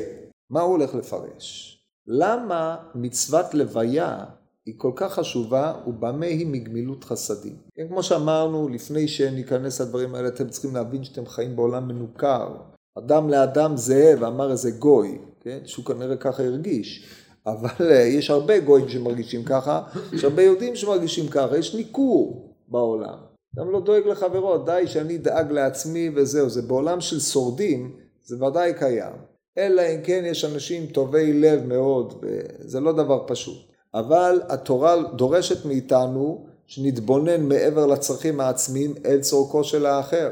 מה 0.51 0.61
הוא 0.61 0.73
הולך 0.73 0.95
לפרש? 0.95 1.79
למה 2.07 2.77
מצוות 2.95 3.55
לוויה 3.55 4.25
היא 4.67 4.75
כל 4.79 4.93
כך 4.97 5.13
חשובה 5.13 5.75
ובמה 5.87 6.27
היא 6.27 6.47
מגמילות 6.47 7.05
חסדים? 7.05 7.57
כן, 7.75 7.89
כמו 7.89 8.03
שאמרנו, 8.03 8.69
לפני 8.69 9.09
שניכנס 9.09 9.81
לדברים 9.81 10.15
האלה, 10.15 10.29
אתם 10.29 10.49
צריכים 10.49 10.75
להבין 10.75 11.05
שאתם 11.05 11.27
חיים 11.27 11.57
בעולם 11.57 11.89
מנוכר. 11.89 12.57
אדם 12.99 13.29
לאדם 13.29 13.77
זהה, 13.77 14.15
ואמר 14.21 14.51
איזה 14.51 14.71
גוי, 14.71 15.19
כן? 15.41 15.59
שהוא 15.65 15.85
כנראה 15.85 16.17
ככה 16.17 16.43
הרגיש. 16.43 17.07
אבל 17.47 17.91
אה, 17.91 18.01
יש 18.01 18.31
הרבה 18.31 18.61
גויים 18.61 18.89
שמרגישים 18.89 19.45
ככה, 19.45 19.83
יש 20.13 20.25
הרבה 20.25 20.43
יהודים 20.43 20.77
שמרגישים 20.77 21.29
ככה, 21.29 21.59
יש 21.59 21.75
ניכור 21.75 22.55
בעולם. 22.69 23.19
אדם 23.57 23.71
לא 23.71 23.81
דואג 23.81 24.07
לחברו, 24.07 24.59
די 24.59 24.83
שאני 24.87 25.17
אדאג 25.17 25.53
לעצמי 25.53 26.11
וזהו, 26.17 26.51
זה 26.51 26.63
בעולם 26.63 27.01
של 27.01 27.21
שורדים, 27.21 27.97
זה 28.25 28.45
ודאי 28.45 28.73
קיים. 28.79 29.13
אלא 29.59 29.83
אם 29.83 30.03
כן 30.03 30.23
יש 30.27 30.45
אנשים 30.45 30.87
טובי 30.87 31.33
לב 31.33 31.67
מאוד, 31.67 32.25
זה 32.59 32.81
לא 32.81 32.93
דבר 32.93 33.25
פשוט. 33.27 33.76
אבל 33.95 34.41
התורה 34.49 34.97
דורשת 35.17 35.65
מאיתנו 35.65 36.47
שנתבונן 36.67 37.43
מעבר 37.43 37.87
לצרכים 37.87 38.41
העצמיים 38.41 38.95
אל 39.05 39.21
צורכו 39.21 39.65
של 39.65 39.87
האחר. 39.87 40.29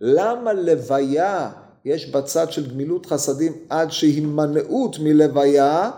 למה 0.00 0.52
לוויה 0.52 1.50
יש 1.84 2.10
בצד 2.10 2.52
של 2.52 2.70
גמילות 2.70 3.06
חסדים 3.06 3.52
עד 3.68 3.90
שהימנעות 3.90 4.98
מלוויה 4.98 5.90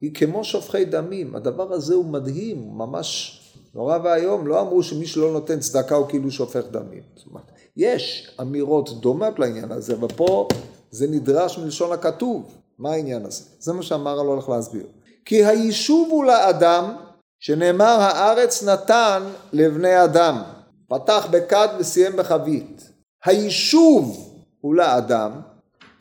היא 0.00 0.14
כמו 0.14 0.44
שופכי 0.44 0.84
דמים. 0.84 1.36
הדבר 1.36 1.72
הזה 1.72 1.94
הוא 1.94 2.04
מדהים, 2.04 2.70
ממש 2.72 3.40
נורא 3.74 3.98
ואיום. 4.04 4.46
לא 4.46 4.60
אמרו 4.60 4.82
שמי 4.82 5.06
שלא 5.06 5.32
נותן 5.32 5.60
צדקה 5.60 5.94
הוא 5.94 6.08
כאילו 6.08 6.30
שופך 6.30 6.64
דמים. 6.70 7.02
זאת 7.16 7.26
אומרת, 7.26 7.50
יש 7.76 8.36
אמירות 8.40 9.00
דומות 9.00 9.38
לעניין 9.38 9.72
הזה, 9.72 9.94
אבל 9.94 10.08
פה 10.08 10.48
זה 10.90 11.06
נדרש 11.06 11.58
מלשון 11.58 11.92
הכתוב. 11.92 12.54
מה 12.78 12.92
העניין 12.92 13.26
הזה? 13.26 13.44
זה 13.58 13.72
מה 13.72 13.82
שאמר 13.82 14.20
הלא 14.20 14.30
הולך 14.30 14.48
להסביר. 14.48 14.86
כי 15.26 15.44
היישוב 15.44 16.08
הוא 16.10 16.24
לאדם, 16.24 16.96
שנאמר 17.40 17.96
הארץ 18.00 18.62
נתן 18.62 19.22
לבני 19.52 20.04
אדם. 20.04 20.42
פתח 20.88 21.26
בכד 21.30 21.68
וסיים 21.78 22.16
בחבית. 22.16 22.90
היישוב 23.24 24.32
הוא 24.60 24.74
לאדם, 24.74 25.30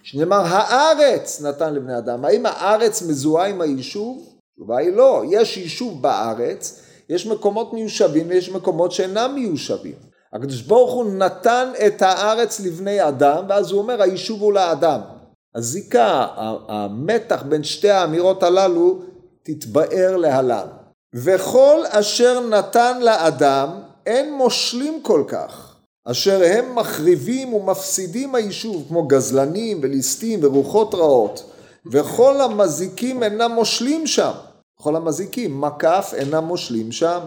שנאמר 0.04 0.42
הארץ 0.46 1.42
נתן 1.42 1.74
לבני 1.74 1.98
אדם. 1.98 2.26
האם 2.26 2.46
הארץ 2.46 3.02
מזוהה 3.02 3.48
עם 3.48 3.62
היישוב? 3.62 4.36
התשובה 4.52 4.78
היא 4.78 4.94
לא. 4.94 5.24
יש 5.30 5.58
יישוב 5.58 6.02
בארץ, 6.02 6.82
יש 7.10 7.28
מקומות 7.28 7.74
מיושבים 7.74 8.30
ויש 8.30 8.50
מקומות 8.50 8.92
שאינם 8.92 9.32
מיושבים. 9.36 9.96
הקדוש 10.34 10.62
ברוך 10.62 10.94
הוא 10.94 11.06
נתן 11.06 11.72
את 11.88 12.02
הארץ 12.02 12.60
לבני 12.60 13.08
אדם, 13.08 13.46
ואז 13.50 13.72
הוא 13.72 13.82
אומר 13.82 14.02
היישוב 14.02 14.42
הוא 14.42 14.54
לאדם. 14.54 15.02
הזיקה, 15.56 16.28
המתח 16.68 17.44
בין 17.50 17.64
שתי 17.64 17.90
האמירות 17.90 18.44
הללו 18.44 19.00
תתבאר 19.46 20.18
להלן. 20.18 20.68
וכל 21.14 21.80
אשר 21.90 22.48
נתן 22.50 23.02
לאדם 23.02 23.70
אין 24.06 24.34
מושלים 24.34 25.00
כל 25.02 25.24
כך. 25.28 25.76
אשר 26.06 26.42
הם 26.46 26.76
מחריבים 26.76 27.54
ומפסידים 27.54 28.36
היישוב, 28.36 28.86
כמו 28.88 29.08
גזלנים 29.08 29.80
וליסטים 29.82 30.40
ורוחות 30.44 30.96
רעות, 30.96 31.52
וכל 31.92 32.42
המזיקים 32.42 33.24
אינם 33.24 33.52
מושלים 33.52 34.08
שם. 34.08 34.32
כל 34.82 34.96
המזיקים, 34.96 35.62
מקף 35.62 36.14
אינם 36.18 36.44
מושלים 36.44 36.92
שם. 36.92 37.20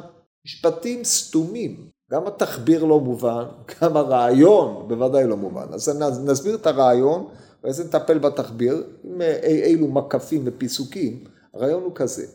משפטים 0.46 1.04
סתומים. 1.04 1.88
גם 2.12 2.26
התחביר 2.26 2.84
לא 2.84 3.00
מובן, 3.00 3.44
גם 3.82 3.96
הרעיון 3.96 4.88
בוודאי 4.88 5.26
לא 5.26 5.36
מובן. 5.36 5.66
אז 5.72 5.88
נסביר 6.24 6.54
את 6.54 6.66
הרעיון, 6.66 7.28
ואז 7.64 7.80
נטפל 7.80 8.18
בתחביר, 8.18 8.84
עם 9.04 9.22
אילו 9.42 9.88
מקפים 9.88 10.42
ופיסוקים. 10.44 11.24
הרעיון 11.54 11.82
הוא 11.82 11.92
כזה. 11.94 12.26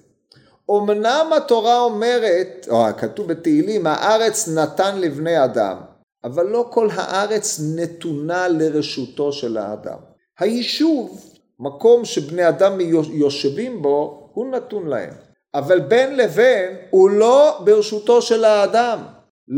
אמנם 0.72 1.32
התורה 1.38 1.80
אומרת, 1.80 2.68
או 2.70 2.86
כתוב 2.98 3.28
בתהילים, 3.28 3.88
הארץ 3.88 4.48
נתן 4.48 5.00
לבני 5.00 5.44
אדם, 5.44 5.78
אבל 6.24 6.46
לא 6.46 6.68
כל 6.70 6.90
הארץ 6.94 7.60
נתונה 7.76 8.48
לרשותו 8.48 9.32
של 9.32 9.58
האדם. 9.58 9.98
היישוב, 10.40 11.24
מקום 11.60 12.06
שבני 12.06 12.50
אדם 12.50 12.80
יושבים 13.12 13.82
בו, 13.82 14.30
הוא 14.34 14.52
נתון 14.52 14.88
להם. 14.88 15.14
אבל 15.54 15.80
בין 15.80 16.18
לבין 16.18 16.78
הוא 16.90 17.10
לא 17.10 17.60
ברשותו 17.64 18.22
של 18.22 18.46
האדם. 18.46 19.00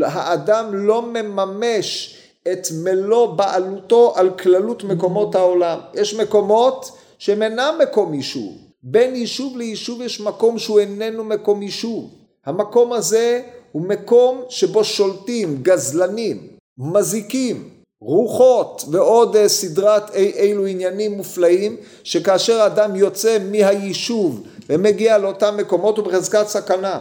האדם 0.01 0.69
לא 0.73 1.01
מממש 1.01 2.17
את 2.51 2.67
מלוא 2.83 3.35
בעלותו 3.35 4.13
על 4.15 4.29
כללות 4.29 4.83
מקומות 4.83 5.35
העולם. 5.35 5.79
יש 5.93 6.13
מקומות 6.13 6.91
שהם 7.19 7.43
אינם 7.43 7.75
מקום 7.81 8.13
יישוב. 8.13 8.64
בין 8.87 9.15
יישוב 9.15 9.57
ליישוב 9.57 10.01
יש 10.01 10.21
מקום 10.21 10.59
שהוא 10.59 10.79
איננו 10.79 11.23
מקום 11.23 11.61
יישוב. 11.61 12.09
המקום 12.45 12.93
הזה 12.93 13.41
הוא 13.71 13.81
מקום 13.81 14.41
שבו 14.49 14.83
שולטים 14.83 15.59
גזלנים, 15.61 16.47
מזיקים, 16.77 17.69
רוחות 18.01 18.85
ועוד 18.91 19.35
אה, 19.35 19.49
סדרת 19.49 20.15
אילו 20.15 20.65
עניינים 20.65 21.11
מופלאים 21.11 21.77
שכאשר 22.03 22.65
אדם 22.65 22.95
יוצא 22.95 23.37
מהיישוב 23.51 24.47
ומגיע 24.69 25.17
לאותם 25.17 25.57
מקומות 25.57 25.97
הוא 25.97 26.05
בחזקת 26.05 26.47
סכנה. 26.47 26.99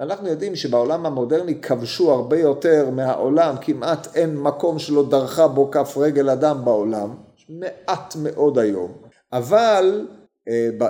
אנחנו 0.00 0.28
יודעים 0.28 0.56
שבעולם 0.56 1.06
המודרני 1.06 1.60
כבשו 1.60 2.10
הרבה 2.10 2.38
יותר 2.38 2.90
מהעולם, 2.92 3.54
כמעט 3.60 4.16
אין 4.16 4.36
מקום 4.36 4.78
שלא 4.78 5.06
דרכה 5.08 5.48
בו 5.48 5.70
כף 5.70 5.96
רגל 5.96 6.30
אדם 6.30 6.64
בעולם, 6.64 7.14
מעט 7.48 8.16
מאוד 8.22 8.58
היום, 8.58 8.92
אבל 9.32 10.06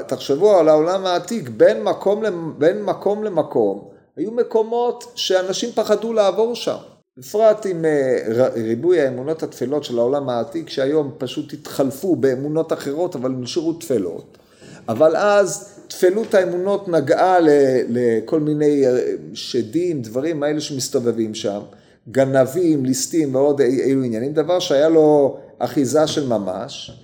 תחשבו 0.06 0.58
על 0.58 0.68
העולם 0.68 1.06
העתיק, 1.06 1.48
בין 1.48 1.82
מקום, 1.82 2.22
בין 2.58 2.82
מקום 2.82 3.24
למקום, 3.24 3.88
היו 4.16 4.30
מקומות 4.30 5.12
שאנשים 5.14 5.72
פחדו 5.72 6.12
לעבור 6.12 6.54
שם. 6.54 6.76
בפרט 7.18 7.66
עם 7.66 7.84
אה, 7.84 8.48
ריבוי 8.54 9.00
האמונות 9.00 9.42
התפלות 9.42 9.84
של 9.84 9.98
העולם 9.98 10.28
העתיק, 10.28 10.68
שהיום 10.68 11.10
פשוט 11.18 11.52
התחלפו 11.52 12.16
באמונות 12.16 12.72
אחרות, 12.72 13.16
אבל 13.16 13.30
נשארו 13.30 13.72
תפלות. 13.72 14.38
אבל 14.88 15.16
אז 15.16 15.78
תפלות 15.88 16.34
האמונות 16.34 16.88
נגעה 16.88 17.36
לכל 17.88 18.40
מיני 18.40 18.86
אה, 18.86 18.98
שדים, 19.34 20.02
דברים 20.02 20.42
האלה 20.42 20.60
שמסתובבים 20.60 21.34
שם, 21.34 21.60
גנבים, 22.10 22.84
ליסטים 22.84 23.34
ועוד 23.34 23.60
אילו 23.60 24.02
עניינים, 24.02 24.32
דבר 24.32 24.58
שהיה 24.58 24.88
לו 24.88 25.38
אחיזה 25.58 26.06
של 26.06 26.26
ממש. 26.26 27.00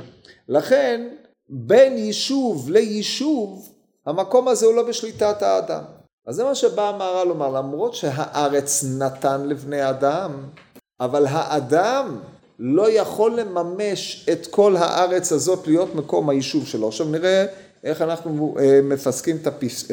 לכן 0.49 1.09
בין 1.51 1.99
יישוב 1.99 2.71
ליישוב, 2.71 3.69
המקום 4.07 4.49
הזה 4.49 4.67
הוא 4.67 4.75
לא 4.75 4.83
בשליטת 4.83 5.43
האדם. 5.43 5.83
אז 6.27 6.37
זה 6.37 6.45
מה 6.45 6.55
שבא 6.55 6.89
המהר"ל 6.89 7.29
לומר, 7.29 7.49
למרות 7.49 7.95
שהארץ 7.95 8.85
נתן 8.99 9.49
לבני 9.49 9.91
אדם, 9.91 10.33
אבל 11.01 11.27
האדם 11.29 12.19
לא 12.59 12.91
יכול 12.91 13.41
לממש 13.41 14.27
את 14.33 14.47
כל 14.47 14.77
הארץ 14.77 15.33
הזאת 15.33 15.67
להיות 15.67 15.95
מקום 15.95 16.29
היישוב 16.29 16.67
שלו. 16.67 16.89
עכשיו 16.89 17.07
נראה 17.07 17.47
איך 17.85 18.03
אנחנו 18.03 18.55
אה, 18.59 18.81
מפסקים 18.83 19.37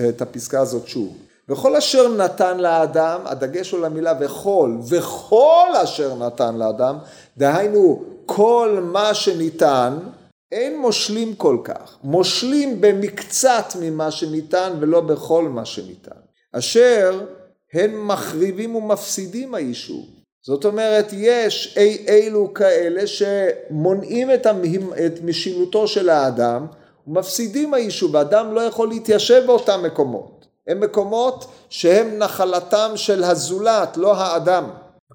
את 0.10 0.22
הפסקה 0.22 0.60
הזאת 0.60 0.88
שוב. 0.88 1.18
וכל 1.50 1.76
אשר 1.76 2.16
נתן 2.16 2.58
לאדם, 2.58 3.20
הדגש 3.26 3.72
הוא 3.72 3.82
למילה 3.82 4.14
וכל, 4.20 4.78
וכל 4.90 5.68
אשר 5.84 6.16
נתן 6.16 6.56
לאדם, 6.56 6.98
דהיינו 7.38 8.04
כל 8.26 8.80
מה 8.84 9.14
שניתן, 9.14 9.98
אין 10.52 10.82
מושלים 10.82 11.36
כל 11.36 11.58
כך, 11.64 11.98
מושלים 12.04 12.82
במקצת 12.82 13.74
ממה 13.82 14.12
שניתן 14.12 14.74
ולא 14.80 15.02
בכל 15.02 15.44
מה 15.44 15.66
שניתן. 15.66 16.20
אשר 16.54 17.26
הם 17.74 18.08
מחריבים 18.08 18.76
ומפסידים 18.76 19.56
היישוב. 19.56 20.06
זאת 20.46 20.66
אומרת, 20.66 21.08
יש 21.14 21.78
אי 21.78 22.06
אילו 22.08 22.54
כאלה 22.54 23.08
שמונעים 23.08 24.34
את, 24.34 24.46
המהם, 24.46 24.90
את 25.06 25.22
משילותו 25.24 25.88
של 25.88 26.10
האדם 26.10 26.66
ומפסידים 27.08 27.74
היישוב, 27.74 28.16
האדם 28.16 28.54
לא 28.54 28.62
יכול 28.62 28.88
להתיישב 28.88 29.44
באותם 29.46 29.84
מקומות. 29.84 30.48
הם 30.68 30.80
מקומות 30.80 31.46
שהם 31.70 32.18
נחלתם 32.18 32.92
של 32.96 33.24
הזולת, 33.24 33.98
לא 33.98 34.18
האדם. 34.18 34.70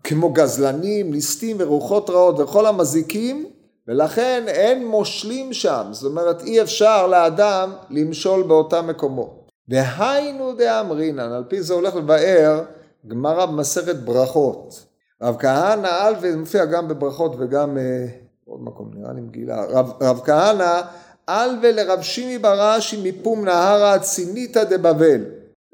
כמו 0.05 0.33
גזלנים, 0.33 1.13
ליסטים 1.13 1.57
ורוחות 1.61 2.11
רעות 2.11 2.41
וכל 2.41 2.67
המזיקים 2.67 3.47
ולכן 3.89 4.45
אין 4.47 4.87
מושלים 4.87 5.53
שם, 5.53 5.87
זאת 5.91 6.11
אומרת 6.11 6.43
אי 6.43 6.63
אפשר 6.63 7.07
לאדם 7.07 7.73
למשול 7.91 8.43
באותם 8.43 8.87
מקומות. 8.87 9.51
והיינו 9.69 10.53
דאמרינן, 10.53 11.33
על 11.33 11.45
פי 11.49 11.63
זה 11.63 11.75
הולך 11.75 11.97
לבאר 11.97 12.65
גמרא 13.07 13.47
במסכת 13.47 13.97
ברכות. 13.97 14.87
רב 15.23 15.37
כהנא 15.39 15.87
על, 15.87 16.15
וזה 16.21 16.37
מופיע 16.37 16.65
גם 16.65 16.89
בברכות 16.89 17.33
וגם 17.39 17.79
אה, 17.79 18.07
עוד 18.45 18.61
מקום 18.63 18.91
נראה 18.95 19.13
לי 19.13 19.21
מגילה, 19.21 19.65
רב, 19.65 19.93
רב 20.01 20.21
כהנא 20.25 20.81
על 21.27 21.59
ולרב 21.63 22.03
שימי 22.03 22.39
בראשי 22.39 23.01
מפום 23.05 23.45
נהרה 23.45 23.99
ציניתא 23.99 24.65
דבבל. 24.65 25.25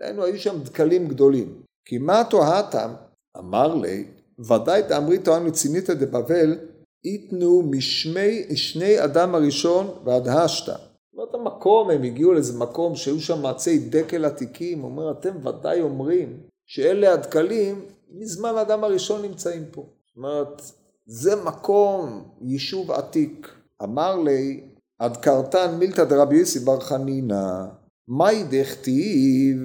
דהיינו 0.00 0.24
היו 0.24 0.38
שם 0.38 0.58
דקלים 0.62 1.08
גדולים. 1.08 1.62
כי 1.84 1.98
מה 1.98 2.22
תוהתם? 2.30 2.90
אמר 3.38 3.74
לי, 3.74 4.04
ודאי 4.38 4.82
תאמרי 4.82 5.18
תוהנו 5.18 5.52
ציניתא 5.52 5.94
דבבל 5.94 6.58
איתנו 7.04 7.62
משמי 7.62 8.56
שני 8.56 9.04
אדם 9.04 9.34
הראשון 9.34 9.86
ועד 10.04 10.28
השתא. 10.28 10.72
זאת 10.72 11.12
אומרת 11.14 11.34
המקום, 11.34 11.90
הם 11.90 12.02
הגיעו 12.02 12.32
לאיזה 12.32 12.58
מקום 12.58 12.96
שהיו 12.96 13.20
שם 13.20 13.42
מעצי 13.42 13.78
דקל 13.78 14.24
עתיקים, 14.24 14.84
אומר 14.84 15.10
אתם 15.10 15.46
ודאי 15.46 15.80
אומרים 15.80 16.40
שאלה 16.66 17.12
הדקלים 17.12 17.84
מזמן 18.10 18.54
האדם 18.56 18.84
הראשון 18.84 19.22
נמצאים 19.22 19.64
פה. 19.70 19.86
זאת 20.06 20.16
אומרת, 20.16 20.62
זה 21.06 21.36
מקום, 21.44 22.24
יישוב 22.40 22.90
עתיק. 22.90 23.48
אמר 23.82 24.16
לי, 24.16 24.60
עד 24.98 25.16
קרתן 25.16 25.76
מילתא 25.78 26.04
דרבי 26.04 26.36
יוסי 26.36 26.58
בר 26.58 26.80
חנינא, 26.80 27.64
מאי 28.08 28.44
דכתיב 28.50 29.56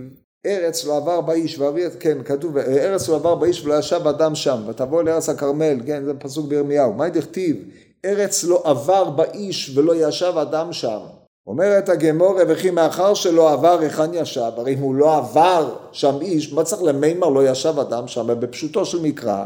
ארץ 0.46 0.86
לא 0.86 0.98
עבר 0.98 1.22
באיש, 1.22 1.60
כן, 2.00 2.18
כתוב, 2.26 2.58
ארץ 2.58 3.10
לא 3.10 3.16
עבר 3.16 3.36
באיש 3.36 3.66
ולא 3.66 3.80
ישב 3.80 4.08
אדם 4.08 4.36
שם, 4.36 4.62
ותבוא 4.68 5.04
לארץ 5.04 5.30
הכרמל, 5.30 5.78
כן, 5.86 6.06
זה 6.06 6.14
פסוק 6.14 6.48
בירמיהו, 6.48 6.94
מה 6.94 7.10
דכתיב, 7.10 7.58
ארץ 8.06 8.44
לא 8.44 8.62
עבר 8.66 9.10
באיש 9.10 9.78
ולא 9.78 10.08
ישב 10.08 10.38
אדם 10.38 10.74
שם. 10.74 11.00
אומרת 11.48 11.90
הגמור, 11.90 12.36
וכי 12.48 12.72
מאחר 12.72 13.14
שלא 13.14 13.54
עבר 13.54 13.80
היכן 13.80 14.14
ישב, 14.14 14.52
הרי 14.58 14.74
אם 14.74 14.80
הוא 14.80 14.96
לא 14.96 15.18
עבר 15.18 15.76
שם 15.92 16.22
איש, 16.22 16.54
מה 16.54 16.64
צריך 16.64 16.84
למימר 16.84 17.30
לא 17.30 17.50
ישב 17.50 17.80
אדם 17.80 18.08
שם, 18.08 18.28
בפשוטו 18.40 18.86
של 18.86 19.02
מקרא, 19.02 19.46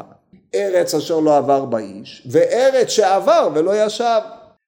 ארץ 0.55 0.95
אשר 0.95 1.19
לא 1.19 1.37
עבר 1.37 1.65
באיש, 1.65 2.27
וארץ 2.31 2.89
שעבר 2.89 3.49
ולא 3.53 3.85
ישב. 3.85 4.19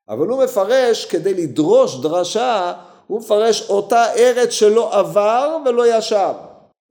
אבל 0.09 0.27
הוא 0.27 0.43
מפרש 0.43 1.05
כדי 1.05 1.33
לדרוש 1.33 2.01
דרשה 2.01 2.73
הוא 3.09 3.19
מפרש 3.19 3.69
אותה 3.69 4.13
ארץ 4.13 4.49
שלא 4.49 4.99
עבר 4.99 5.57
ולא 5.65 5.97
ישב. 5.97 6.33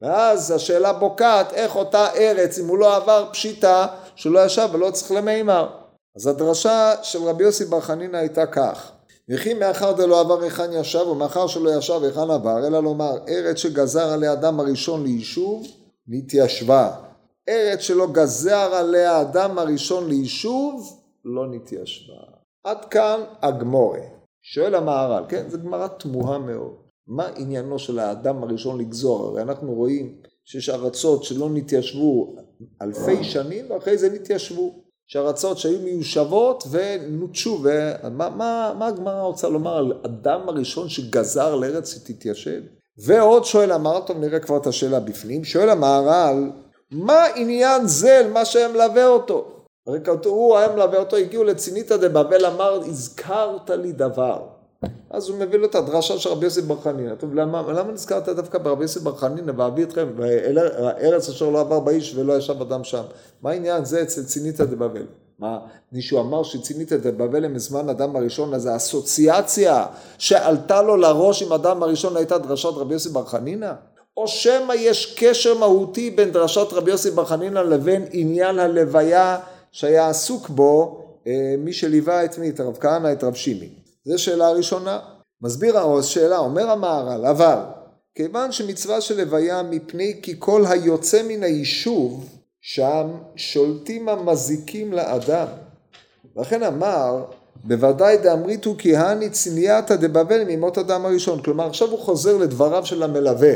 ואז 0.03 0.51
השאלה 0.51 0.93
בוקעת 0.93 1.53
איך 1.53 1.77
אותה 1.77 2.07
ארץ, 2.15 2.59
אם 2.59 2.69
הוא 2.69 2.79
לא 2.79 2.97
עבר 2.97 3.29
פשיטה, 3.33 3.87
שלא 4.15 4.45
ישב 4.45 4.69
ולא 4.73 4.91
צריך 4.91 5.11
למימר. 5.11 5.69
אז 6.17 6.27
הדרשה 6.27 6.93
של 7.03 7.23
רבי 7.23 7.45
יוסי 7.45 7.65
בר 7.65 7.81
חנינא 7.81 8.17
הייתה 8.17 8.47
כך: 8.47 8.93
וכי 9.31 9.55
מאחר 9.55 9.93
דלא 9.93 10.21
עבר 10.21 10.43
היכן 10.43 10.73
ישב 10.73 11.07
ומאחר 11.09 11.47
שלא 11.47 11.71
ישב 11.71 12.01
היכן 12.05 12.31
עבר, 12.31 12.67
אלא 12.67 12.83
לומר 12.83 13.19
ארץ 13.29 13.57
שגזר 13.57 14.13
עליה 14.13 14.33
אדם 14.33 14.61
הראשון 14.61 15.05
ליישוב, 15.05 15.67
נתיישבה. 16.09 16.91
ארץ 17.49 17.81
שלא 17.81 18.07
גזר 18.13 18.75
עליה 18.75 19.13
האדם 19.13 19.59
הראשון 19.59 20.09
ליישוב, 20.09 21.01
לא 21.25 21.47
נתיישבה. 21.47 22.15
עד 22.65 22.85
כאן 22.85 23.21
הגמורה. 23.43 24.18
שואל 24.53 24.75
המהר"ל, 24.75 25.25
כן, 25.29 25.45
זו 25.49 25.59
גמרא 25.59 25.89
תמוהה 25.89 26.39
מאוד. 26.39 26.73
מה 27.07 27.27
עניינו 27.37 27.79
של 27.79 27.99
האדם 27.99 28.43
הראשון 28.43 28.81
לגזור? 28.81 29.27
הרי 29.27 29.43
אנחנו 29.43 29.75
רואים 29.75 30.17
שיש 30.45 30.69
ארצות 30.69 31.25
שלא 31.25 31.51
נתיישבו 31.51 32.37
אלפי 32.83 33.25
שנים 33.25 33.71
ואחרי 33.71 33.99
זה 33.99 34.11
נתיישבו. 34.11 34.75
יש 35.11 35.17
ארצות 35.17 35.59
שהיו 35.59 35.79
מיושבות 35.79 36.65
ונוטשו, 36.71 37.61
ומה 37.63 38.31
מה, 38.31 38.75
מה 38.79 38.87
הגמרא 38.87 39.23
רוצה 39.23 39.49
לומר 39.49 39.77
על 39.77 39.93
אדם 40.05 40.49
הראשון 40.49 40.89
שגזר 40.89 41.55
לארץ 41.55 41.95
שתתיישב? 41.95 42.63
ועוד 42.99 43.45
שואל 43.45 43.73
המהר"ל, 43.73 44.03
טוב 44.07 44.19
נראה 44.19 44.39
כבר 44.41 44.57
את 44.57 44.67
השאלה 44.67 45.01
בפנים, 45.01 45.45
שואל 45.45 45.69
המהר"ל, 45.69 46.51
מה 46.91 47.25
עניין 47.37 47.87
זה 47.87 48.23
למה 48.25 48.45
שהיה 48.45 48.69
מלווה 48.69 49.07
אותו? 49.07 49.58
הוא 50.25 50.57
היה 50.57 50.69
מלווה 50.73 50.99
אותו, 50.99 51.17
הגיעו 51.17 51.45
לציניתא 51.45 51.97
דבבל, 51.97 52.47
אמר, 52.47 52.81
הזכרת 52.87 53.71
לי 53.71 53.93
דבר. 53.93 54.39
אז 55.11 55.29
הוא 55.29 55.39
מביא 55.39 55.59
לו 55.59 55.67
את 55.67 55.75
הדרשה 55.75 56.19
של 56.19 56.31
רבי 56.31 56.47
יוסי 56.47 56.63
בר 56.63 56.81
חנינא. 56.81 57.15
טוב, 57.15 57.35
למה, 57.35 57.63
למה 57.73 57.93
נזכרת 57.93 58.29
דווקא 58.29 58.59
ברבי 58.59 58.85
יוסי 58.85 59.01
בר 59.01 59.17
חנינא, 59.17 59.53
ואביא 59.57 59.85
אתכם, 59.85 60.09
ארץ 61.01 61.29
אשר 61.29 61.51
לא 61.51 61.61
עבר 61.61 61.81
באיש 61.81 62.15
ולא 62.17 62.37
ישב 62.37 62.63
אדם 62.63 62.85
שם. 62.85 63.03
מה 63.43 63.51
העניין 63.51 63.85
זה 63.85 64.03
אצל 64.03 64.25
ציניתא 64.25 64.65
דבבל? 64.65 65.07
מה, 65.39 65.59
מישהו 65.93 66.21
אמר 66.21 66.43
שציניתא 66.43 66.97
דבבל 66.97 67.45
הם 67.45 67.55
מזמן 67.55 67.89
אדם 67.89 68.17
הראשון, 68.17 68.55
אז 68.55 68.67
האסוציאציה 68.67 69.87
שעלתה 70.19 70.83
לו 70.83 70.97
לראש 70.97 71.43
עם 71.43 71.53
אדם 71.53 71.83
הראשון 71.83 72.17
הייתה 72.17 72.39
דרשת 72.39 72.69
רבי 72.77 72.95
יוסי 72.95 73.09
בר 73.09 73.25
חנינא? 73.25 73.73
או 74.17 74.29
שמא 74.29 74.73
יש 74.73 75.15
קשר 75.19 75.59
מהותי 75.59 76.11
בין 76.11 76.33
דרשת 76.33 76.73
רבי 76.73 76.91
יוסי 76.91 77.11
בר 77.11 77.25
חנינא 77.25 77.59
לבין 77.59 78.05
עניין 78.11 78.59
הלוויה 78.59 79.39
שהיה 79.79 80.09
עסוק 80.09 80.49
בו 80.49 81.05
אה, 81.27 81.55
מי 81.59 81.73
שליווה 81.73 82.25
את 82.25 82.39
מי? 82.39 82.49
את 82.49 82.61
הרב 82.61 82.77
כהנא, 82.81 83.13
את 83.13 83.25
רב 83.25 83.35
שימי. 83.35 83.69
זו 84.05 84.19
שאלה 84.19 84.51
ראשונה. 84.51 84.99
מסביר 85.43 85.79
העוז 85.79 86.07
שאלה, 86.07 86.39
אומר 86.39 86.71
המהר"ל, 86.71 87.27
אבל 87.27 87.59
כיוון 88.15 88.53
שמצווה 88.53 89.01
של 89.01 89.17
לוויה 89.17 89.63
מפני 89.63 90.19
כי 90.23 90.35
כל 90.39 90.65
היוצא 90.69 91.23
מן 91.29 91.43
היישוב 91.43 92.29
שם 92.61 93.07
שולטים 93.37 94.09
המזיקים 94.09 94.93
לאדם. 94.93 95.47
לכן 96.37 96.63
אמר, 96.63 97.25
בוודאי 97.65 98.17
דאמריתו 98.17 98.75
כי 98.79 98.97
הני 98.97 99.31
צנייתא 99.31 99.97
דבבל 99.97 100.45
ממות 100.47 100.79
אדם 100.79 101.07
הראשון. 101.07 101.43
כלומר, 101.43 101.67
עכשיו 101.67 101.91
הוא 101.91 101.99
חוזר 101.99 102.37
לדבריו 102.37 102.87
של 102.87 103.03
המלווה. 103.03 103.53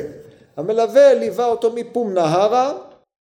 המלווה 0.57 1.15
ליווה 1.15 1.47
אותו 1.47 1.73
מפום 1.73 2.15
נהרה 2.15 2.73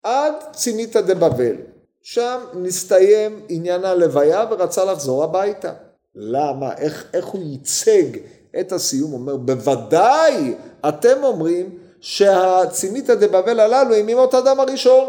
עד 0.02 0.34
ציניתא 0.52 1.00
דבבל. 1.00 1.71
שם 2.02 2.40
נסתיים 2.54 3.40
עניין 3.48 3.84
הלוויה 3.84 4.44
ורצה 4.50 4.84
לחזור 4.84 5.24
הביתה. 5.24 5.72
למה? 6.14 6.76
איך, 6.76 7.10
איך 7.14 7.26
הוא 7.26 7.42
ייצג 7.42 8.18
את 8.60 8.72
הסיום? 8.72 9.12
אומר, 9.12 9.36
בוודאי 9.36 10.54
אתם 10.88 11.22
אומרים 11.22 11.78
שהציניתא 12.00 13.14
דבבל 13.14 13.60
הללו 13.60 13.94
הם 13.94 14.06
ממות 14.06 14.34
אדם 14.34 14.60
הראשון. 14.60 15.08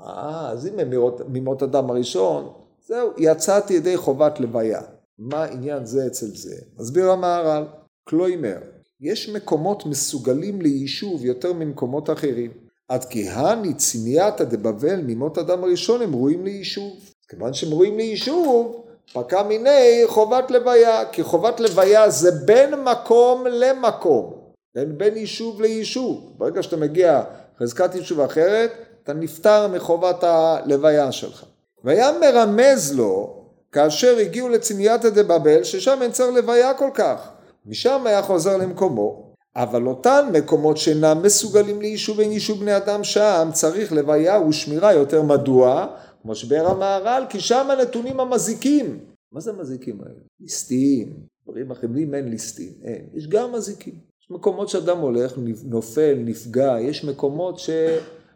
אה, 0.00 0.50
אז 0.50 0.66
אם 0.66 0.78
הם 0.78 0.90
ממות 1.28 1.62
אדם 1.62 1.90
הראשון, 1.90 2.52
זהו, 2.86 3.10
יצאתי 3.18 3.74
ידי 3.74 3.96
חובת 3.96 4.40
לוויה. 4.40 4.80
מה 5.18 5.44
עניין 5.44 5.86
זה 5.86 6.06
אצל 6.06 6.26
זה? 6.26 6.56
מסביר 6.78 7.10
המהר"ל, 7.10 7.64
קלוימר, 8.04 8.58
יש 9.00 9.28
מקומות 9.28 9.86
מסוגלים 9.86 10.60
ליישוב 10.60 11.24
יותר 11.24 11.52
ממקומות 11.52 12.10
אחרים. 12.10 12.65
עד 12.88 13.04
כי 13.04 13.28
הני 13.28 13.74
צינייתא 13.74 14.44
דבבל 14.44 15.00
ממות 15.06 15.38
אדם 15.38 15.64
הראשון 15.64 16.02
הם 16.02 16.14
ראויים 16.14 16.44
ליישוב. 16.44 17.10
כיוון 17.28 17.54
שהם 17.54 17.72
ראויים 17.72 17.96
ליישוב, 17.96 18.84
פקע 19.12 19.42
מיני 19.42 20.02
חובת 20.06 20.50
לוויה, 20.50 21.04
כי 21.12 21.22
חובת 21.22 21.60
לוויה 21.60 22.10
זה 22.10 22.30
בין 22.30 22.74
מקום 22.74 23.46
למקום, 23.46 24.34
בין, 24.74 24.98
בין 24.98 25.16
יישוב 25.16 25.62
ליישוב. 25.62 26.32
ברגע 26.36 26.62
שאתה 26.62 26.76
מגיע 26.76 27.22
חזקת 27.60 27.94
יישוב 27.94 28.20
אחרת, 28.20 28.72
אתה 29.02 29.12
נפטר 29.12 29.68
מחובת 29.68 30.24
הלוויה 30.24 31.12
שלך. 31.12 31.44
והיה 31.84 32.10
מרמז 32.20 32.92
לו 32.96 33.42
כאשר 33.72 34.16
הגיעו 34.16 34.48
לצנייתא 34.48 35.08
דבבל 35.08 35.64
ששם 35.64 35.98
אין 36.02 36.12
צריך 36.12 36.36
לוויה 36.36 36.74
כל 36.74 36.90
כך. 36.94 37.28
משם 37.66 38.06
היה 38.06 38.22
חוזר 38.22 38.56
למקומו. 38.56 39.25
אבל 39.58 39.86
אותן 39.86 40.28
מקומות 40.32 40.76
שאינם 40.76 41.22
מסוגלים 41.22 41.80
ליישוב 41.80 42.20
אין 42.20 42.32
יישוב 42.32 42.60
בני 42.60 42.76
אדם 42.76 43.04
שם 43.04 43.48
צריך 43.52 43.92
לוויה 43.92 44.40
ושמירה 44.40 44.92
יותר 44.92 45.22
מדוע? 45.22 45.86
כמו 46.22 46.34
שבאר 46.34 46.66
המהר"ל 46.66 47.24
כי 47.30 47.40
שם 47.40 47.66
הנתונים 47.70 48.20
המזיקים. 48.20 48.98
מה 49.32 49.40
זה 49.40 49.50
המזיקים 49.50 50.00
האלה? 50.00 50.20
ליסטיים, 50.40 51.12
דברים 51.44 51.70
אחרים, 51.70 52.14
אין 52.14 52.28
ליסטיים, 52.28 52.72
אין. 52.82 53.06
יש 53.14 53.26
גם 53.26 53.52
מזיקים. 53.52 53.94
יש 54.22 54.30
מקומות 54.30 54.68
שאדם 54.68 54.98
הולך, 54.98 55.32
נופל, 55.64 56.14
נפגע, 56.24 56.76
יש 56.80 57.04
מקומות 57.04 57.58
ש... 57.58 57.70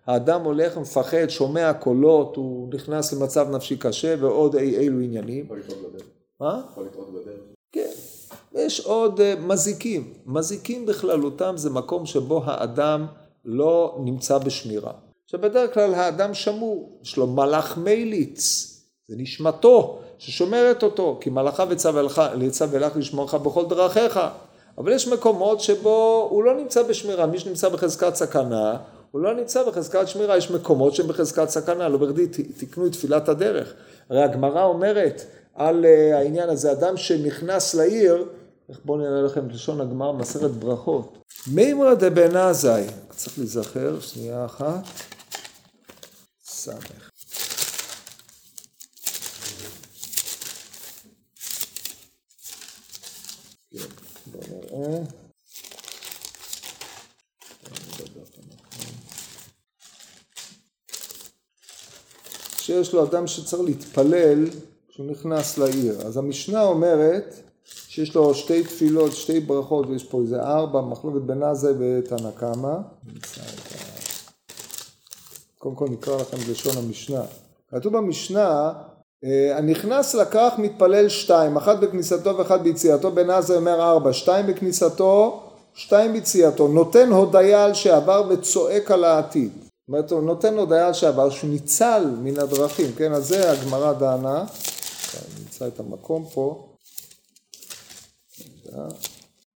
האדם 0.07 0.45
הולך, 0.45 0.79
מפחד, 0.79 1.29
שומע 1.29 1.73
קולות, 1.73 2.37
הוא 2.37 2.75
נכנס 2.75 3.13
למצב 3.13 3.51
נפשי 3.51 3.77
קשה 3.77 4.15
ועוד 4.21 4.57
אי 4.57 4.77
אילו 4.79 5.01
עניינים. 5.01 5.45
יכול 5.45 5.59
לטעות 5.59 5.79
בדרך. 5.93 6.07
מה? 6.41 6.63
יכול 6.71 6.85
לטעות 6.85 7.11
בדרך. 7.13 7.41
כן. 7.73 7.91
יש 8.55 8.81
עוד 8.81 9.21
uh, 9.21 9.41
מזיקים. 9.41 10.13
מזיקים 10.27 10.87
בכללותם 10.87 11.53
זה 11.57 11.71
מקום 11.71 12.07
שבו 12.07 12.43
האדם 12.45 13.07
לא 13.45 13.99
נמצא 14.05 14.39
בשמירה. 14.39 14.93
עכשיו 15.25 15.41
בדרך 15.41 15.75
כלל 15.75 15.95
האדם 15.95 16.35
שמור, 16.35 16.99
יש 17.03 17.17
לו 17.17 17.27
מלאך 17.27 17.79
מליץ, 17.79 18.67
זה 19.09 19.15
נשמתו 19.19 19.99
ששומרת 20.19 20.83
אותו, 20.83 21.19
כי 21.21 21.31
מלאכה 21.31 21.65
וצו 21.69 21.89
אלך 22.75 22.97
לשמור 22.97 23.25
לך 23.25 23.35
בכל 23.35 23.67
דרכיך. 23.69 24.21
אבל 24.79 24.93
יש 24.93 25.09
מקומות 25.09 25.61
שבו 25.61 26.29
הוא 26.31 26.45
לא 26.45 26.57
נמצא 26.57 26.83
בשמירה, 26.83 27.27
מי 27.27 27.39
שנמצא 27.39 27.69
בחזקת 27.69 28.15
סכנה 28.15 28.77
הוא 29.11 29.21
לא 29.21 29.35
נמצא 29.35 29.63
בחזקת 29.63 30.09
שמירה, 30.09 30.37
יש 30.37 30.51
מקומות 30.51 30.95
שהם 30.95 31.09
בחזקת 31.09 31.49
סכנה, 31.49 31.89
לא 31.89 31.99
בכדי 31.99 32.27
תקנו 32.59 32.87
את 32.87 32.93
תפילת 32.93 33.29
הדרך. 33.29 33.75
הרי 34.11 34.23
הגמרא 34.23 34.65
אומרת 34.65 35.23
על 35.55 35.85
אה, 35.85 36.19
העניין 36.19 36.49
הזה, 36.49 36.73
אדם 36.73 36.97
שנכנס 36.97 37.75
לעיר, 37.75 38.25
בואו 38.85 38.99
נראה 38.99 39.23
לכם 39.23 39.47
את 39.47 39.53
לשון 39.53 39.81
הגמרא, 39.81 40.13
מסרת 40.13 40.51
ברכות. 40.51 41.19
מימרא 41.47 41.95
דבן 41.95 42.37
עזאי, 42.37 42.87
צריך 43.11 43.39
להיזכר, 43.39 44.01
שנייה 44.01 44.45
אחת, 44.45 44.85
סמך. 46.45 47.11
כן. 54.71 55.05
שיש 62.57 62.93
לו 62.93 63.05
אדם 63.05 63.27
שצריך 63.27 63.63
להתפלל 63.63 64.45
כשהוא 64.89 65.11
נכנס 65.11 65.59
לעיר. 65.59 66.01
אז 66.07 66.17
המשנה 66.17 66.63
אומרת 66.63 67.50
שיש 67.91 68.15
לו 68.15 68.35
שתי 68.35 68.63
תפילות, 68.63 69.13
שתי 69.13 69.41
ברכות, 69.41 69.87
ויש 69.87 70.05
פה 70.05 70.21
איזה 70.21 70.43
ארבע, 70.43 70.81
מחלוקת 70.81 71.21
בין 71.21 71.43
עזה 71.43 71.73
ותנא 71.79 72.31
קמא. 72.31 72.75
קודם 75.59 75.75
כל 75.75 75.89
נקרא 75.91 76.17
לכם 76.17 76.37
את 76.37 76.49
לשון 76.49 76.79
המשנה. 76.79 77.23
כתוב 77.71 77.97
במשנה, 77.97 78.73
אה, 79.25 79.59
הנכנס 79.59 80.15
לקח 80.15 80.53
מתפלל 80.59 81.09
שתיים, 81.09 81.57
אחת 81.57 81.79
בכניסתו 81.79 82.39
ואחת 82.39 82.61
ביציאתו, 82.61 83.11
בן 83.11 83.31
עזה 83.31 83.57
אומר 83.57 83.83
ארבע, 83.83 84.13
שתיים 84.13 84.47
בכניסתו, 84.47 85.43
שתיים 85.75 86.13
ביציאתו, 86.13 86.69
נותן 86.69 87.13
הודיה 87.13 87.65
על 87.65 87.75
שעבר 87.75 88.23
וצועק 88.29 88.91
על 88.91 89.05
העתיד. 89.05 89.53
אומרת, 89.89 90.13
הוא 90.13 90.23
נותן 90.23 90.59
הודעה 90.59 90.95
שעבר 90.95 91.31
שהוא 91.31 91.51
ניצל 91.51 92.05
מן 92.23 92.39
הדרכים, 92.39 92.93
כן? 92.97 93.13
אז 93.13 93.29
זה 93.29 93.53
הגמרא 93.53 93.93
דנה, 93.93 94.45
נמצא 95.39 95.67
את 95.67 95.81
המקום 95.81 96.25
פה. 96.35 96.70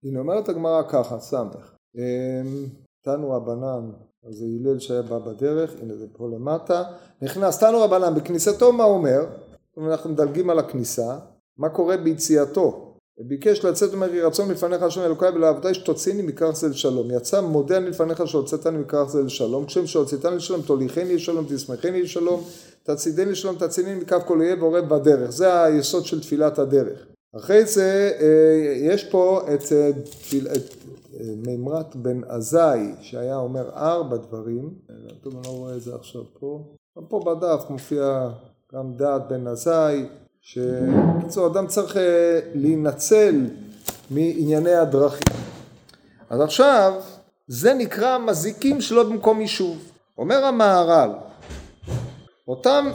הנה 0.04 0.20
אומרת 0.20 0.50
הגמרא 0.50 0.82
ככה, 0.90 1.20
סמך. 1.20 1.76
אמ, 1.96 2.66
תנו 3.04 3.32
רבנן, 3.32 3.92
אז 4.24 4.36
זה 4.36 4.46
הלל 4.46 4.80
שהיה 4.80 5.02
בא 5.02 5.20
בדרך, 5.20 5.74
הנה 5.82 5.96
זה 5.96 6.06
פה 6.14 6.28
למטה. 6.28 6.84
נכנס, 7.22 7.60
תנו 7.60 7.82
רבנן, 7.82 8.16
בכניסתו 8.16 8.74
מה 8.74 8.84
אומר? 8.84 9.26
אנחנו 9.78 10.10
מדלגים 10.10 10.50
על 10.50 10.60
הכניסה, 10.60 11.18
מה 11.58 11.70
קורה 11.70 11.98
ביציאתו? 11.98 12.92
וביקש 13.20 13.66
לצאת 13.66 13.94
אומר 13.94 14.14
יהי 14.14 14.22
רצון 14.22 14.48
מלפניך 14.48 14.84
השם 14.84 15.02
אלוקיי 15.02 15.30
ולעבדי 15.30 15.74
שתוציאני 15.74 16.22
מכרך 16.22 16.56
זה 16.56 16.70
לשלום. 16.70 17.12
יצא 17.12 17.42
מודה 17.42 17.78
אני 17.78 17.90
לפניך 17.90 18.28
שהוצאתני 18.28 18.78
מכרך 18.78 19.10
זה 19.10 19.24
לשלום. 19.24 19.66
כשם 19.66 19.88
שהוצאתני 19.88 20.36
לשלום 20.36 20.62
תוליכני 20.62 21.16
לשלום 21.16 21.46
תשמחני 21.50 22.02
לשלום 22.02 22.44
תצעידני 22.84 23.32
לשלום 23.32 23.56
תצעיני 23.56 23.96
מכף 23.96 24.22
כל 24.26 24.40
אויב 24.40 24.64
ועורב 24.64 24.90
בדרך. 24.90 25.30
זה 25.30 25.64
היסוד 25.64 26.06
של 26.06 26.22
תפילת 26.22 26.60
הדרך. 26.60 27.11
אחרי 27.38 27.66
זה 27.66 28.12
אה, 28.20 28.94
יש 28.94 29.04
פה 29.04 29.42
את, 29.54 29.64
את 30.54 30.76
אה, 31.20 31.26
מימרת 31.46 31.96
בן 31.96 32.22
עזאי 32.28 32.92
שהיה 33.02 33.38
אומר 33.38 33.70
ארבע 33.76 34.18
דברים. 34.18 34.70
אני 34.90 35.34
לא 35.46 35.50
רואה 35.50 35.76
את 35.76 35.82
זה 35.82 35.96
עכשיו 35.96 36.22
פה. 36.40 36.64
פה 37.08 37.20
בדף 37.26 37.70
מופיע 37.70 38.30
גם 38.74 38.94
דעת 38.96 39.28
בן 39.28 39.48
עזאי 39.48 40.06
שבקיצור 40.42 41.48
אדם 41.48 41.68
צריך 41.68 41.98
אה, 41.98 42.40
להינצל 42.54 43.46
מענייני 44.12 44.74
הדרכים. 44.74 45.36
אז 46.30 46.42
עכשיו 46.42 46.94
זה 47.48 47.74
נקרא 47.74 48.18
מזיקים 48.18 48.82
שלא 48.82 49.04
במקום 49.04 49.42
יישוב. 49.42 49.78
אומר 50.18 50.46
המהר"ל 50.46 51.31
אותם 52.52 52.86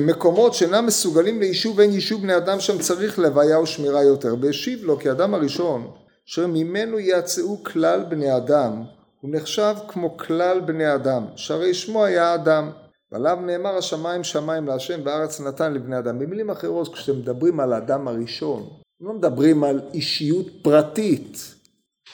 מקומות 0.00 0.54
שאינם 0.54 0.86
מסוגלים 0.86 1.40
ליישוב 1.40 1.80
אין 1.80 1.90
יישוב 1.90 2.22
בני 2.22 2.36
אדם 2.36 2.60
שם 2.60 2.78
צריך 2.78 3.18
לוויה 3.18 3.60
ושמירה 3.60 4.02
יותר 4.02 4.34
והשיב 4.40 4.84
לו 4.84 4.98
כי 4.98 5.10
אדם 5.10 5.34
הראשון 5.34 5.90
אשר 6.28 6.46
ממנו 6.46 6.98
יצאו 6.98 7.64
כלל 7.64 8.04
בני 8.08 8.36
אדם 8.36 8.82
הוא 9.20 9.30
נחשב 9.34 9.74
כמו 9.88 10.16
כלל 10.16 10.60
בני 10.60 10.94
אדם 10.94 11.24
שהרי 11.36 11.74
שמו 11.74 12.04
היה 12.04 12.34
אדם 12.34 12.70
ועליו 13.12 13.38
נאמר 13.46 13.76
השמיים 13.76 14.24
שמיים 14.24 14.66
להשם 14.66 15.00
והארץ 15.04 15.40
נתן 15.40 15.74
לבני 15.74 15.98
אדם. 15.98 16.18
במילים 16.18 16.50
אחרות, 16.50 16.94
כשאתם 16.94 17.18
מדברים 17.18 17.60
על 17.60 17.72
האדם 17.72 18.08
הראשון, 18.08 18.62
אתם 18.62 19.06
לא 19.06 19.12
מדברים 19.12 19.64
על 19.64 19.80
אישיות 19.94 20.46
פרטית, 20.62 21.54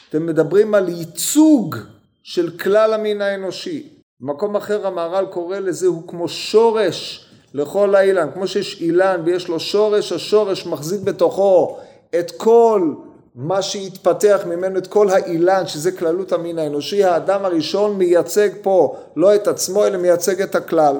אתם 0.09 0.27
מדברים 0.27 0.75
על 0.75 0.89
ייצוג 0.89 1.77
של 2.23 2.59
כלל 2.59 2.93
המין 2.93 3.23
האנושי. 3.23 4.00
במקום 4.21 4.57
אחר 4.57 4.87
המהר"ל 4.87 5.27
קורא 5.27 5.59
לזה 5.59 5.87
הוא 5.87 6.09
כמו 6.09 6.29
שורש 6.29 7.27
לכל 7.55 7.95
האילן, 7.95 8.29
כמו 8.35 8.47
שיש 8.47 8.81
אילן 8.81 9.23
ויש 9.25 9.49
לו 9.49 9.61
שורש, 9.61 10.13
השורש 10.13 10.67
מחזיק 10.67 11.01
בתוכו 11.01 11.79
את 12.19 12.31
כל 12.31 12.95
מה 13.35 13.63
שהתפתח 13.63 14.41
ממנו, 14.47 14.79
את 14.79 14.87
כל 14.87 15.11
האילן, 15.11 15.67
שזה 15.67 15.93
כללות 15.93 16.33
המין 16.33 16.59
האנושי, 16.59 17.05
האדם 17.05 17.45
הראשון 17.45 17.97
מייצג 17.97 18.49
פה 18.63 18.97
לא 19.17 19.35
את 19.35 19.49
עצמו, 19.49 19.87
אלא 19.87 19.99
מייצג 19.99 20.43
את 20.43 20.55
הכלל. 20.55 20.97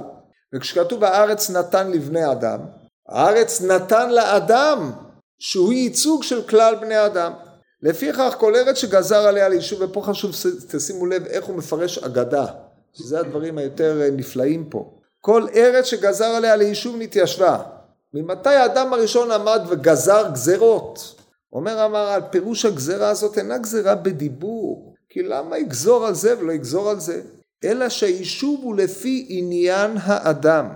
וכשכתוב 0.55 1.05
הארץ 1.05 1.51
נתן 1.51 1.91
לבני 1.91 2.33
אדם, 2.33 2.59
הארץ 3.09 3.63
נתן 3.63 4.11
לאדם 4.11 4.91
שהוא 5.39 5.73
ייצוג 5.73 6.23
של 6.23 6.43
כלל 6.43 6.75
בני 6.75 7.07
אדם. 7.07 7.33
לפיכך 7.83 8.35
כל 8.39 8.57
ארץ 8.57 8.77
שגזר 8.77 9.27
עליה 9.27 9.49
ליישוב, 9.49 9.81
ופה 9.83 10.03
חשוב 10.03 10.31
תשימו 10.71 11.07
לב 11.07 11.27
איך 11.27 11.45
הוא 11.45 11.57
מפרש 11.57 11.99
אגדה, 11.99 12.47
שזה 12.93 13.21
הדברים 13.21 13.59
היותר 13.59 14.11
נפלאים 14.13 14.65
פה. 14.65 14.91
כל 15.21 15.47
ארץ 15.55 15.85
שגזר 15.85 16.25
עליה 16.25 16.57
ליישוב 16.57 16.97
נתיישבה. 16.99 17.63
ממתי 18.15 18.49
האדם 18.49 18.93
הראשון 18.93 19.31
עמד 19.31 19.61
וגזר 19.69 20.31
גזרות? 20.33 21.15
אומר 21.53 21.81
המהר"ל, 21.81 22.21
פירוש 22.31 22.65
הגזרה 22.65 23.09
הזאת 23.09 23.39
אינה 23.39 23.59
גזרה 23.59 23.95
בדיבור, 23.95 24.95
כי 25.09 25.23
למה 25.23 25.59
יגזור 25.59 26.07
על 26.07 26.15
זה 26.15 26.39
ולא 26.39 26.53
יגזור 26.53 26.91
על 26.91 27.01
זה? 27.01 27.21
אלא 27.65 27.89
שהיישוב 27.89 28.61
הוא 28.63 28.77
לפי 28.77 29.27
עניין 29.29 29.91
האדם. 30.03 30.69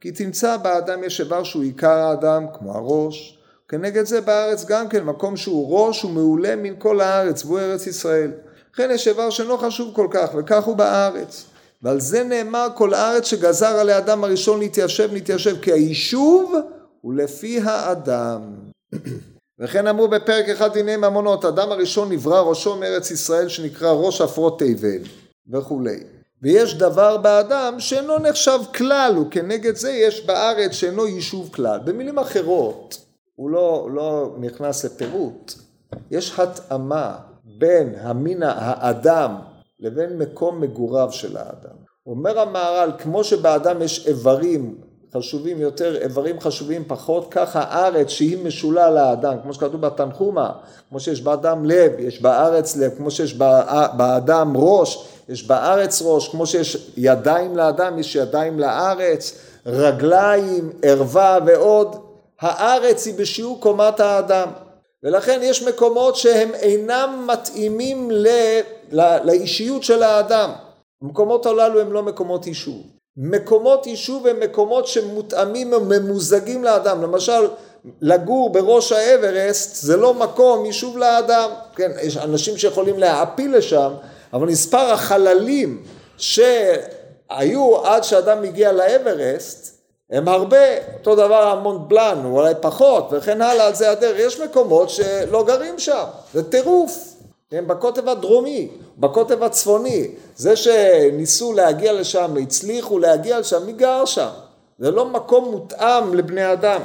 כי 0.00 0.12
תמצא 0.12 0.56
באדם 0.56 1.04
יש 1.04 1.20
איבר 1.20 1.44
שהוא 1.44 1.62
עיקר 1.62 1.98
האדם, 1.98 2.46
כמו 2.58 2.72
הראש, 2.72 3.38
כנגד 3.68 4.06
זה 4.06 4.20
בארץ 4.20 4.64
גם 4.64 4.88
כן, 4.88 5.04
מקום 5.04 5.36
שהוא 5.36 5.78
ראש 5.78 6.02
הוא 6.02 6.10
מעולה 6.10 6.56
מן 6.56 6.74
כל 6.78 7.00
הארץ, 7.00 7.44
והוא 7.44 7.58
ארץ 7.58 7.86
ישראל. 7.86 8.30
לכן 8.74 8.90
יש 8.94 9.08
איבר 9.08 9.30
שאינו 9.30 9.58
חשוב 9.58 9.94
כל 9.94 10.06
כך, 10.10 10.28
וכך 10.38 10.64
הוא 10.64 10.76
בארץ. 10.76 11.44
ועל 11.82 12.00
זה 12.00 12.24
נאמר 12.24 12.68
כל 12.74 12.94
הארץ 12.94 13.24
שגזר 13.24 13.66
על 13.66 13.90
האדם 13.90 14.24
הראשון 14.24 14.58
להתיישב, 14.58 15.12
להתיישב, 15.12 15.60
כי 15.60 15.72
היישוב 15.72 16.54
הוא 17.00 17.14
לפי 17.14 17.60
האדם. 17.60 18.54
וכן 19.60 19.86
אמרו 19.86 20.08
בפרק 20.08 20.48
אחד 20.48 20.72
דיני 20.72 20.96
ממונות, 20.96 21.44
אדם 21.44 21.72
הראשון 21.72 22.12
נברא 22.12 22.40
ראשו 22.40 22.76
מארץ 22.76 23.10
ישראל 23.10 23.48
שנקרא 23.48 23.90
ראש 23.90 24.20
עפרות 24.20 24.58
תבל 24.58 25.02
וכולי. 25.52 25.98
ויש 26.42 26.74
דבר 26.74 27.16
באדם 27.16 27.74
שאינו 27.78 28.18
נחשב 28.18 28.58
כלל, 28.74 29.18
וכנגד 29.18 29.76
זה 29.76 29.90
יש 29.90 30.26
בארץ 30.26 30.72
שאינו 30.72 31.06
יישוב 31.06 31.50
כלל. 31.54 31.80
במילים 31.84 32.18
אחרות, 32.18 32.98
הוא 33.34 33.50
לא, 33.50 33.88
לא 33.94 34.36
נכנס 34.40 34.84
לפירוט, 34.84 35.52
יש 36.10 36.38
התאמה 36.38 37.16
בין 37.44 37.94
המין 37.98 38.42
האדם 38.42 39.36
לבין 39.82 40.18
מקום 40.18 40.60
מגוריו 40.60 41.08
של 41.12 41.36
האדם. 41.36 41.76
אומר 42.06 42.38
המהר"ל, 42.38 42.90
כמו 42.98 43.24
שבאדם 43.24 43.82
יש 43.82 44.06
איברים 44.06 44.76
חשובים 45.16 45.60
יותר, 45.60 45.96
איברים 45.96 46.40
חשובים 46.40 46.84
פחות, 46.86 47.26
כך 47.30 47.56
הארץ 47.56 48.08
שהיא 48.08 48.38
משולה 48.44 48.90
לאדם, 48.90 49.36
כמו 49.42 49.54
שכתוב 49.54 49.80
בתנחומה, 49.80 50.52
כמו 50.88 51.00
שיש 51.00 51.22
באדם 51.22 51.64
לב, 51.64 51.92
יש 51.98 52.22
בארץ 52.22 52.76
לב, 52.76 52.92
כמו 52.96 53.10
שיש 53.10 53.34
באדם 53.96 54.52
ראש, 54.56 55.08
יש 55.28 55.46
בארץ 55.46 56.02
ראש, 56.04 56.28
כמו 56.28 56.46
שיש 56.46 56.92
ידיים 56.96 57.56
לאדם, 57.56 57.98
יש 57.98 58.16
ידיים 58.16 58.60
לארץ, 58.60 59.38
רגליים, 59.66 60.72
ערווה 60.82 61.38
ועוד, 61.46 61.96
הארץ 62.40 63.06
היא 63.06 63.14
בשיעור 63.14 63.60
קומת 63.60 64.00
האדם. 64.00 64.48
ולכן 65.02 65.40
יש 65.42 65.62
מקומות 65.62 66.16
שהם 66.16 66.54
אינם 66.54 67.28
מתאימים 67.32 68.10
ל, 68.10 68.26
ל, 68.92 69.16
לאישיות 69.24 69.82
של 69.82 70.02
האדם. 70.02 70.50
המקומות 71.02 71.46
הללו 71.46 71.80
הם 71.80 71.92
לא 71.92 72.02
מקומות 72.02 72.46
יישוב. 72.46 72.82
מקומות 73.16 73.86
יישוב 73.86 74.26
הם 74.26 74.40
מקומות 74.40 74.86
שמותאמים 74.86 75.72
וממוזגים 75.72 76.64
לאדם. 76.64 77.02
למשל, 77.02 77.48
לגור 78.00 78.50
בראש 78.50 78.92
האברסט 78.92 79.74
זה 79.84 79.96
לא 79.96 80.14
מקום 80.14 80.64
יישוב 80.64 80.98
לאדם. 80.98 81.50
כן, 81.76 81.90
יש 82.02 82.16
אנשים 82.16 82.58
שיכולים 82.58 82.98
להעפיל 82.98 83.56
לשם, 83.56 83.92
אבל 84.32 84.46
מספר 84.46 84.92
החללים 84.92 85.82
שהיו 86.16 87.76
עד 87.84 88.04
שאדם 88.04 88.44
הגיע 88.44 88.72
לאברסט, 88.72 89.82
הם 90.10 90.28
הרבה, 90.28 90.94
אותו 90.94 91.14
דבר 91.14 91.48
המונט 91.48 91.80
בלאן, 91.88 92.22
אולי 92.24 92.54
פחות, 92.60 93.08
וכן 93.12 93.42
הלאה, 93.42 93.66
על 93.66 93.74
זה 93.74 93.90
הדרך. 93.90 94.16
יש 94.18 94.40
מקומות 94.40 94.90
שלא 94.90 95.44
גרים 95.44 95.78
שם, 95.78 96.04
זה 96.34 96.50
טירוף. 96.50 97.11
הם 97.52 97.66
בקוטב 97.68 98.08
הדרומי, 98.08 98.68
בקוטב 98.98 99.42
הצפוני. 99.42 100.08
זה 100.36 100.56
שניסו 100.56 101.52
להגיע 101.52 101.92
לשם, 101.92 102.36
הצליחו 102.42 102.98
להגיע 102.98 103.40
לשם, 103.40 103.66
מי 103.66 103.72
גר 103.72 104.04
שם? 104.04 104.30
זה 104.78 104.90
לא 104.90 105.06
מקום 105.06 105.50
מותאם 105.50 106.14
לבני 106.14 106.52
אדם. 106.52 106.80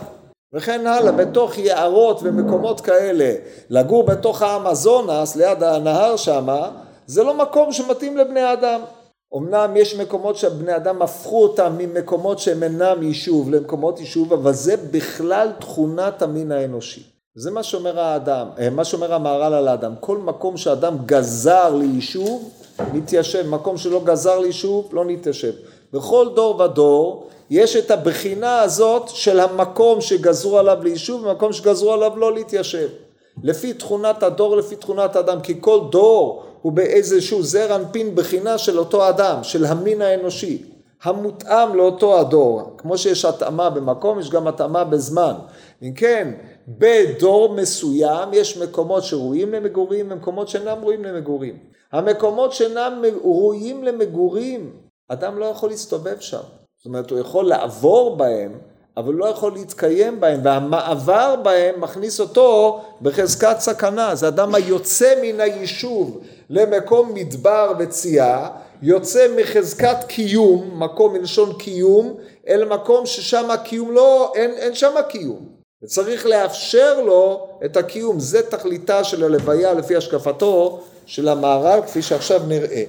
וכן 0.53 0.87
הלאה, 0.87 1.11
בתוך 1.11 1.57
יערות 1.57 2.19
ומקומות 2.23 2.81
כאלה, 2.81 3.33
לגור 3.69 4.03
בתוך 4.03 4.41
האמזונס, 4.41 5.35
ליד 5.35 5.63
הנהר 5.63 6.15
שמה, 6.15 6.69
זה 7.07 7.23
לא 7.23 7.33
מקום 7.33 7.71
שמתאים 7.71 8.17
לבני 8.17 8.53
אדם. 8.53 8.81
אמנם 9.37 9.77
יש 9.77 9.95
מקומות 9.95 10.37
שהבני 10.37 10.75
אדם 10.75 11.01
הפכו 11.01 11.43
אותם 11.43 11.73
ממקומות 11.77 12.39
שהם 12.39 12.63
אינם 12.63 13.03
יישוב 13.03 13.49
למקומות 13.49 13.99
יישוב, 13.99 14.33
אבל 14.33 14.53
זה 14.53 14.75
בכלל 14.91 15.51
תכונת 15.59 16.21
המין 16.21 16.51
האנושי. 16.51 17.16
זה 17.39 17.51
מה 17.51 17.63
שאומר 17.63 17.99
האדם, 17.99 18.47
אה, 18.59 18.69
מה 18.69 18.83
שאומר 18.83 19.13
המהר"ל 19.13 19.53
על 19.53 19.67
האדם. 19.67 19.93
כל 19.99 20.17
מקום 20.17 20.57
שאדם 20.57 20.97
גזר 21.05 21.75
ליישוב, 21.75 22.49
מתיישב. 22.93 23.49
מקום 23.49 23.77
שלא 23.77 24.01
גזר 24.03 24.39
ליישוב, 24.39 24.89
לא 24.93 25.05
נתיישב. 25.05 25.51
בכל 25.93 26.29
דור 26.35 26.61
ודור 26.61 27.27
יש 27.49 27.75
את 27.75 27.91
הבחינה 27.91 28.59
הזאת 28.59 29.09
של 29.09 29.39
המקום 29.39 30.01
שגזרו 30.01 30.59
עליו 30.59 30.77
ליישוב 30.83 31.25
ומקום 31.25 31.53
שגזרו 31.53 31.93
עליו 31.93 32.17
לא 32.17 32.33
להתיישב. 32.33 32.87
לפי 33.43 33.73
תכונת 33.73 34.23
הדור, 34.23 34.57
לפי 34.57 34.75
תכונת 34.75 35.15
האדם, 35.15 35.41
כי 35.41 35.57
כל 35.61 35.79
דור 35.91 36.43
הוא 36.61 36.71
באיזשהו 36.71 37.43
זר 37.43 37.75
אנפין 37.75 38.15
בחינה 38.15 38.57
של 38.57 38.79
אותו 38.79 39.09
אדם, 39.09 39.43
של 39.43 39.65
המין 39.65 40.01
האנושי, 40.01 40.63
המותאם 41.03 41.75
לאותו 41.75 42.19
הדור. 42.19 42.61
כמו 42.77 42.97
שיש 42.97 43.25
התאמה 43.25 43.69
במקום, 43.69 44.19
יש 44.19 44.29
גם 44.29 44.47
התאמה 44.47 44.83
בזמן. 44.83 45.33
אם 45.81 45.93
כן, 45.95 46.33
בדור 46.67 47.53
מסוים 47.53 48.29
יש 48.33 48.57
מקומות 48.57 49.03
שראויים 49.03 49.53
למגורים 49.53 50.11
ומקומות 50.11 50.47
שאינם 50.47 50.77
ראויים 50.81 51.03
למגורים. 51.03 51.57
המקומות 51.91 52.53
שאינם 52.53 53.01
ראויים 53.23 53.83
למגורים, 53.83 54.73
אדם 55.07 55.37
לא 55.37 55.45
יכול 55.45 55.69
להסתובב 55.69 56.19
שם. 56.19 56.41
זאת 56.77 56.85
אומרת, 56.85 57.11
הוא 57.11 57.19
יכול 57.19 57.45
לעבור 57.45 58.17
בהם, 58.17 58.59
אבל 58.97 59.13
לא 59.13 59.25
יכול 59.25 59.53
להתקיים 59.53 60.19
בהם, 60.19 60.39
והמעבר 60.43 61.35
בהם 61.43 61.81
מכניס 61.81 62.19
אותו 62.19 62.81
בחזקת 63.01 63.55
סכנה. 63.59 64.15
זה 64.15 64.27
אדם 64.27 64.55
היוצא 64.55 65.13
מן 65.21 65.39
היישוב 65.39 66.21
למקום 66.49 67.13
מדבר 67.13 67.73
וצייה, 67.79 68.49
יוצא 68.81 69.27
מחזקת 69.37 70.03
קיום, 70.07 70.83
מקום 70.83 71.13
מלשון 71.13 71.53
קיום, 71.53 72.17
אל 72.47 72.65
מקום 72.65 73.05
ששם 73.05 73.51
הקיום 73.51 73.91
לא, 73.91 74.31
אין, 74.35 74.51
אין 74.51 74.75
שם 74.75 74.95
קיום. 75.09 75.56
וצריך 75.83 76.25
לאפשר 76.25 77.01
לו 77.01 77.47
את 77.65 77.77
הקיום. 77.77 78.19
זה 78.19 78.49
תכליתה 78.49 79.03
של 79.03 79.23
הלוויה 79.23 79.73
לפי 79.73 79.95
השקפתו 79.95 80.81
של 81.05 81.27
המהר"ל, 81.27 81.81
כפי 81.81 82.01
שעכשיו 82.01 82.41
נראה. 82.47 82.83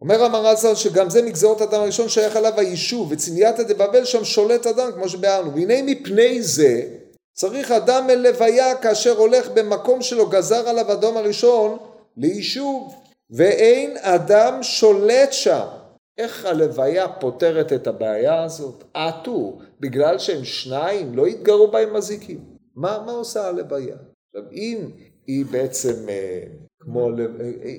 אומר 0.00 0.24
המהר"ל 0.24 0.56
ז"ל 0.56 0.74
שגם 0.74 1.10
זה 1.10 1.22
מגזרות 1.22 1.62
אדם 1.62 1.80
הראשון 1.80 2.08
שייך 2.08 2.36
עליו 2.36 2.52
היישוב, 2.56 3.12
וצנייתא 3.12 3.62
דבבל 3.62 4.04
שם 4.04 4.24
שולט 4.24 4.66
אדם, 4.66 4.92
כמו 4.92 5.08
שביארנו. 5.08 5.54
והנה 5.54 5.82
מפני 5.82 6.42
זה 6.42 6.82
צריך 7.34 7.70
אדם 7.70 8.10
אל 8.10 8.18
לוויה 8.18 8.74
כאשר 8.74 9.18
הולך 9.18 9.48
במקום 9.54 10.02
שלו 10.02 10.26
גזר 10.26 10.68
עליו 10.68 10.92
אדום 10.92 11.16
הראשון 11.16 11.78
ליישוב, 12.16 12.94
ואין 13.30 13.96
אדם 14.00 14.62
שולט 14.62 15.32
שם. 15.32 15.66
איך 16.18 16.44
הלוויה 16.44 17.08
פותרת 17.08 17.72
את 17.72 17.86
הבעיה 17.86 18.44
הזאת? 18.44 18.84
עטו, 18.94 19.58
בגלל 19.80 20.18
שהם 20.18 20.44
שניים, 20.44 21.14
לא 21.16 21.28
יתגרו 21.28 21.70
בהם 21.70 21.94
מזיקים. 21.94 22.40
מה, 22.76 23.02
מה 23.06 23.12
עושה 23.12 23.48
הלוויה? 23.48 23.96
עכשיו, 24.28 24.50
אם 24.52 24.90
היא 25.26 25.46
בעצם, 25.50 26.08
אה, 26.08 26.42
כמו, 26.80 27.10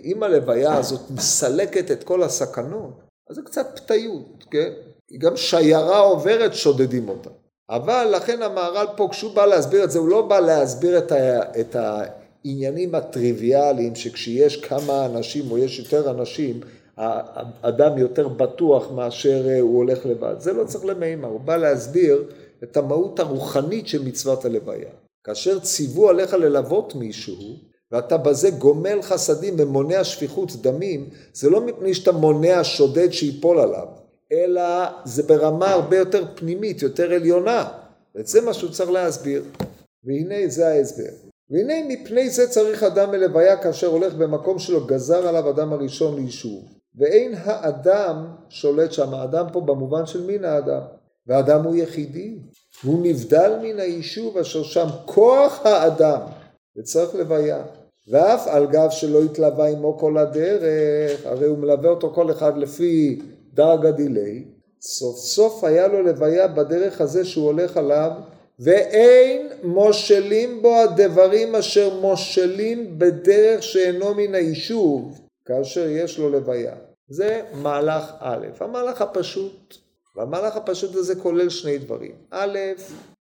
אם 0.03 0.23
הלוויה 0.23 0.77
הזאת 0.77 1.11
מסלקת 1.11 1.91
את 1.91 2.03
כל 2.03 2.23
הסכנות, 2.23 3.01
אז 3.29 3.35
זה 3.35 3.41
קצת 3.41 3.79
פתיות, 3.79 4.45
כן? 4.51 4.71
גם 5.17 5.37
שיירה 5.37 5.99
עוברת 5.99 6.53
שודדים 6.53 7.09
אותה. 7.09 7.29
אבל 7.69 8.11
לכן 8.15 8.41
המהר"ל 8.41 8.87
פה, 8.97 9.07
כשהוא 9.11 9.35
בא 9.35 9.45
להסביר 9.45 9.83
את 9.83 9.91
זה, 9.91 9.99
הוא 9.99 10.09
לא 10.09 10.21
בא 10.21 10.39
להסביר 10.39 10.97
את, 10.97 11.11
ה, 11.11 11.39
את 11.59 11.75
העניינים 11.75 12.95
הטריוויאליים, 12.95 13.95
שכשיש 13.95 14.61
כמה 14.61 15.05
אנשים 15.05 15.51
או 15.51 15.57
יש 15.57 15.79
יותר 15.79 16.11
אנשים, 16.11 16.59
האדם 16.97 17.97
יותר 17.97 18.27
בטוח 18.27 18.91
מאשר 18.91 19.47
אה, 19.47 19.59
הוא 19.59 19.77
הולך 19.77 20.05
לבד. 20.05 20.35
זה 20.39 20.53
לא 20.53 20.63
צריך 20.63 20.85
למימה, 20.85 21.27
הוא 21.27 21.39
בא 21.39 21.57
להסביר 21.57 22.23
את 22.63 22.77
המהות 22.77 23.19
הרוחנית 23.19 23.87
של 23.87 24.03
מצוות 24.03 24.45
הלוויה. 24.45 24.89
כאשר 25.23 25.59
ציוו 25.59 26.09
עליך 26.09 26.33
ללוות 26.33 26.95
מישהו, 26.95 27.35
ואתה 27.91 28.17
בזה 28.17 28.49
גומל 28.49 29.01
חסדים 29.01 29.55
ומונע 29.57 30.03
שפיכות 30.03 30.51
דמים, 30.61 31.09
זה 31.33 31.49
לא 31.49 31.61
מפני 31.61 31.93
שאתה 31.93 32.11
מונע 32.11 32.63
שודד 32.63 33.11
שיפול 33.11 33.59
עליו, 33.59 33.87
אלא 34.31 34.63
זה 35.05 35.23
ברמה 35.23 35.69
הרבה 35.69 35.97
יותר 35.97 36.25
פנימית, 36.35 36.81
יותר 36.81 37.13
עליונה. 37.13 37.67
ואת 38.15 38.27
זה 38.27 38.41
מה 38.41 38.53
שהוא 38.53 38.71
צריך 38.71 38.89
להסביר. 38.89 39.43
והנה 40.03 40.47
זה 40.47 40.67
ההסבר. 40.67 41.11
והנה 41.49 41.73
מפני 41.87 42.29
זה 42.29 42.47
צריך 42.47 42.83
אדם 42.83 43.11
מלוויה 43.11 43.57
כאשר 43.57 43.87
הולך 43.87 44.13
במקום 44.13 44.59
שלו 44.59 44.85
גזר 44.85 45.27
עליו 45.27 45.49
אדם 45.49 45.73
הראשון 45.73 46.15
ליישוב. 46.15 46.63
ואין 46.97 47.33
האדם 47.43 48.25
שולט 48.49 48.91
שם, 48.91 49.13
האדם 49.13 49.45
פה 49.53 49.61
במובן 49.61 50.05
של 50.05 50.25
מין 50.25 50.45
האדם. 50.45 50.81
והאדם 51.27 51.63
הוא 51.63 51.75
יחידי, 51.75 52.35
והוא 52.83 53.05
נבדל 53.05 53.51
מן 53.61 53.79
היישוב 53.79 54.37
אשר 54.37 54.63
שם 54.63 54.87
כוח 55.05 55.65
האדם, 55.65 56.21
וצריך 56.77 57.15
לוויה. 57.15 57.63
ואף 58.07 58.47
על 58.47 58.67
גב 58.67 58.89
שלא 58.89 59.23
התלווה 59.23 59.69
עמו 59.69 59.97
כל 59.97 60.17
הדרך, 60.17 61.25
הרי 61.25 61.45
הוא 61.45 61.57
מלווה 61.57 61.89
אותו 61.89 62.11
כל 62.15 62.31
אחד 62.31 62.57
לפי 62.57 63.21
דרגה 63.53 63.91
דילי, 63.91 64.43
סוף 64.81 65.17
סוף 65.17 65.63
היה 65.63 65.87
לו 65.87 66.03
לוויה 66.03 66.47
בדרך 66.47 67.01
הזה 67.01 67.25
שהוא 67.25 67.45
הולך 67.45 67.77
עליו, 67.77 68.11
ואין 68.59 69.47
מושלים 69.63 70.61
בו 70.61 70.75
הדברים 70.75 71.55
אשר 71.55 71.99
מושלים 71.99 72.99
בדרך 72.99 73.63
שאינו 73.63 74.13
מן 74.13 74.35
היישוב, 74.35 75.21
כאשר 75.45 75.87
יש 75.89 76.19
לו 76.19 76.29
לוויה. 76.29 76.75
זה 77.07 77.41
מהלך 77.53 78.13
א', 78.19 78.47
המהלך 78.59 79.01
הפשוט, 79.01 79.77
והמהלך 80.15 80.57
הפשוט 80.57 80.95
הזה 80.95 81.15
כולל 81.15 81.49
שני 81.49 81.77
דברים. 81.77 82.15
א', 82.31 82.59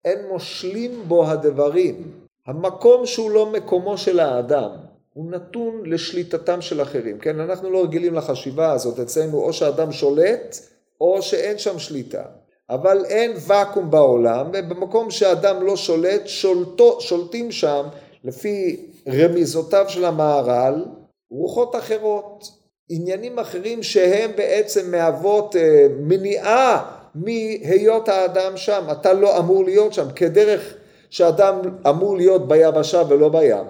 אין 0.06 0.28
מושלים 0.28 1.04
בו 1.08 1.28
הדברים. 1.28 2.12
המקום 2.48 3.06
שהוא 3.06 3.32
לא 3.32 3.52
מקומו 3.52 3.98
של 3.98 4.20
האדם, 4.20 4.70
הוא 5.14 5.32
נתון 5.32 5.82
לשליטתם 5.86 6.62
של 6.62 6.82
אחרים, 6.82 7.20
כן? 7.20 7.40
אנחנו 7.40 7.70
לא 7.70 7.84
רגילים 7.84 8.14
לחשיבה 8.14 8.72
הזאת, 8.72 9.00
אצלנו 9.00 9.38
או 9.38 9.54
שאדם 9.54 9.92
שולט 9.92 10.58
או 11.02 11.22
שאין 11.22 11.58
שם 11.58 11.80
שליטה. 11.80 12.24
אבל 12.70 13.06
אין 13.06 13.32
ואקום 13.48 13.92
בעולם, 13.92 14.50
ובמקום 14.54 15.12
שאדם 15.12 15.64
לא 15.64 15.76
שולט, 15.76 16.22
שולטו, 16.28 17.02
שולטים 17.02 17.52
שם, 17.52 17.88
לפי 18.24 18.86
רמיזותיו 19.08 19.86
של 19.88 20.06
המהר"ל, 20.06 20.86
רוחות 21.32 21.76
אחרות, 21.76 22.50
עניינים 22.90 23.40
אחרים 23.40 23.84
שהם 23.84 24.32
בעצם 24.38 24.92
מהוות 24.92 25.56
אה, 25.56 25.88
מניעה 26.00 26.96
מהיות 27.16 28.10
האדם 28.10 28.58
שם, 28.58 28.84
אתה 28.92 29.14
לא 29.14 29.40
אמור 29.40 29.64
להיות 29.64 29.94
שם, 29.94 30.08
כדרך 30.16 30.74
שאדם 31.10 31.62
אמור 31.90 32.18
להיות 32.18 32.48
ביבשה 32.48 33.02
ולא 33.10 33.30
בים. 33.30 33.66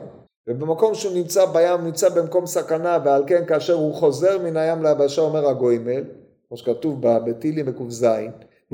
ובמקום 0.48 0.96
שהוא 0.96 1.14
נמצא 1.14 1.46
בים, 1.46 1.70
הוא 1.74 1.82
נמצא 1.82 2.10
במקום 2.10 2.46
סכנה, 2.46 2.98
ועל 3.06 3.24
כן 3.28 3.46
כאשר 3.48 3.74
הוא 3.74 3.94
חוזר 3.94 4.38
מן 4.40 4.58
הים 4.58 4.84
ליבשה, 4.84 5.22
אומר 5.22 5.48
הגוימל, 5.48 6.04
כמו 6.48 6.58
שכתוב 6.58 7.02
בתהילים 7.02 7.66
בק"ז, 7.66 8.06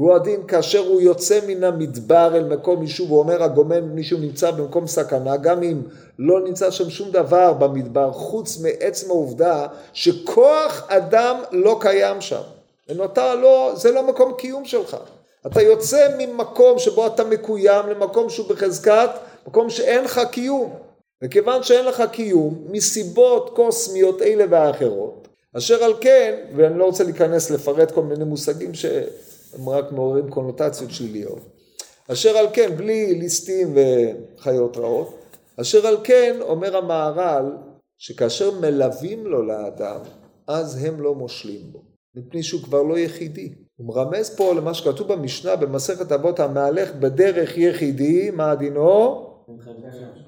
והוא 0.01 0.15
הדין 0.15 0.47
כאשר 0.47 0.79
הוא 0.79 1.01
יוצא 1.01 1.39
מן 1.47 1.63
המדבר 1.63 2.31
אל 2.35 2.43
מקום 2.43 2.81
יישוב, 2.81 3.09
הוא 3.09 3.19
אומר 3.19 3.43
הגומל 3.43 3.81
מישהו 3.81 4.19
נמצא 4.19 4.51
במקום 4.51 4.87
סכנה, 4.87 5.37
גם 5.37 5.63
אם 5.63 5.81
לא 6.19 6.43
נמצא 6.43 6.71
שם 6.71 6.89
שום 6.89 7.11
דבר 7.11 7.53
במדבר, 7.53 8.11
חוץ 8.11 8.57
מעצם 8.61 9.09
העובדה 9.09 9.67
שכוח 9.93 10.83
אדם 10.87 11.35
לא 11.51 11.77
קיים 11.81 12.21
שם. 12.21 12.41
ונותר 12.89 13.35
לא, 13.35 13.71
זה 13.75 13.91
לא 13.91 14.07
מקום 14.07 14.33
קיום 14.37 14.65
שלך. 14.65 14.97
אתה 15.47 15.61
יוצא 15.61 16.07
ממקום 16.17 16.79
שבו 16.79 17.07
אתה 17.07 17.23
מקוים 17.23 17.89
למקום 17.89 18.29
שהוא 18.29 18.47
בחזקת, 18.49 19.09
מקום 19.47 19.69
שאין 19.69 20.03
לך 20.03 20.21
קיום. 20.31 20.73
וכיוון 21.23 21.63
שאין 21.63 21.85
לך 21.85 22.03
קיום, 22.11 22.63
מסיבות 22.69 23.51
קוסמיות 23.55 24.21
אלה 24.21 24.45
ואחרות, 24.49 25.27
אשר 25.57 25.83
על 25.83 25.93
כן, 26.01 26.35
ואני 26.55 26.79
לא 26.79 26.85
רוצה 26.85 27.03
להיכנס 27.03 27.51
לפרט 27.51 27.91
כל 27.91 28.03
מיני 28.03 28.23
מושגים 28.23 28.73
שהם 29.51 29.69
רק 29.69 29.91
מעוררים 29.91 30.29
קונוטציות 30.29 30.91
שליליות, 30.91 31.39
אשר 32.11 32.37
על 32.37 32.45
כן, 32.53 32.75
בלי 32.77 33.15
ליסטים 33.15 33.75
וחיות 33.75 34.77
רעות, 34.77 35.19
אשר 35.61 35.87
על 35.87 35.97
כן, 36.03 36.37
אומר 36.41 36.77
המהר"ל, 36.77 37.45
שכאשר 37.97 38.59
מלווים 38.59 39.25
לו 39.25 39.43
לאדם, 39.43 39.99
אז 40.47 40.83
הם 40.83 41.01
לא 41.01 41.15
מושלים 41.15 41.71
בו, 41.71 41.83
מפני 42.15 42.43
שהוא 42.43 42.61
כבר 42.61 42.83
לא 42.83 42.97
יחידי. 42.97 43.53
הוא 43.75 43.87
מרמז 43.87 44.35
פה 44.35 44.53
למה 44.53 44.73
שכתוב 44.73 45.13
במשנה 45.13 45.55
במסכת 45.55 46.11
אבות 46.11 46.39
המהלך 46.39 46.95
בדרך 46.95 47.57
יחידי, 47.57 48.31
מה 48.31 48.55
דינו? 48.55 49.27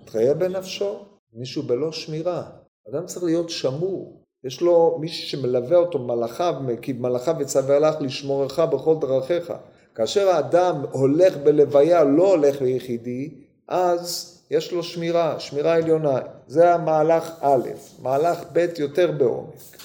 מתחייב 0.04 0.40
בנפשו. 0.40 1.06
מישהו 1.34 1.64
בלא 1.64 1.92
שמירה. 1.92 2.50
אדם 2.90 3.06
צריך 3.06 3.24
להיות 3.24 3.50
שמור. 3.50 4.23
יש 4.44 4.62
לו 4.62 4.98
מישהו 5.00 5.28
שמלווה 5.28 5.78
אותו 5.78 6.00
מלאכיו, 6.00 6.56
כי 6.82 6.94
מלאכיו 6.94 7.36
יצווה 7.42 7.80
לך 7.80 7.96
לשמורך 8.00 8.60
בכל 8.60 8.96
דרכיך. 9.02 9.54
כאשר 9.96 10.30
האדם 10.30 10.76
הולך 10.92 11.38
בלוויה, 11.38 12.04
לא 12.04 12.30
הולך 12.30 12.62
ליחידי, 12.62 13.30
אז 13.68 14.34
יש 14.52 14.72
לו 14.72 14.84
שמירה, 14.84 15.40
שמירה 15.40 15.76
עליונה. 15.76 16.20
זה 16.48 16.74
המהלך 16.74 17.32
א', 17.42 17.70
מהלך 18.02 18.44
ב' 18.54 18.66
יותר 18.78 19.12
בעומק. 19.12 19.78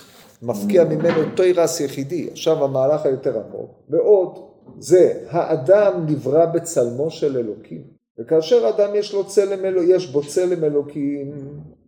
מפקיע 0.42 0.85
ממנו 0.85 1.35
תוירס 1.37 1.81
יחידי, 1.81 2.29
עכשיו 2.33 2.64
המהלך 2.64 3.07
היותר 3.07 3.38
עמוק. 3.38 3.71
ועוד, 3.90 4.38
זה, 4.79 5.12
האדם 5.29 6.07
נברא 6.07 6.47
בצלמו 6.47 7.11
של 7.11 7.37
אלוקים. 7.37 7.83
וכאשר 8.18 8.68
אדם 8.68 8.94
יש 8.94 9.14
לו 9.14 9.27
צלם 9.27 9.64
אלוהים, 9.64 9.90
יש 9.90 10.07
בו 10.07 10.23
צלם 10.27 10.64
אלוקים, 10.64 11.33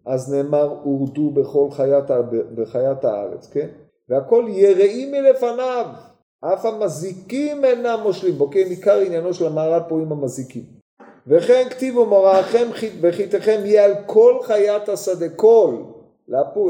אז 0.07 0.33
נאמר 0.33 0.77
הורדו 0.83 1.31
בכל 1.31 1.69
חיית, 1.71 2.05
בחיית 2.55 3.05
הארץ, 3.05 3.51
כן? 3.53 3.67
והכל 4.09 4.47
יראים 4.49 5.13
מלפניו, 5.13 5.87
אף 6.41 6.65
המזיקים 6.65 7.65
אינם 7.65 8.01
מושלים 8.03 8.35
בו, 8.35 8.51
כן? 8.51 8.67
עיקר 8.71 8.99
עניינו 8.99 9.35
של 9.35 9.47
המערד 9.47 9.83
פה 9.89 9.95
עם 9.95 10.13
המזיקים. 10.13 10.63
וכן 11.27 11.67
כתיבו 11.71 12.07
מוראכם 12.07 12.69
וחיתכם 13.01 13.61
יהיה 13.65 13.85
על 13.85 13.95
כל 14.07 14.39
חיית 14.43 14.89
השדה, 14.89 15.29
כל, 15.29 15.75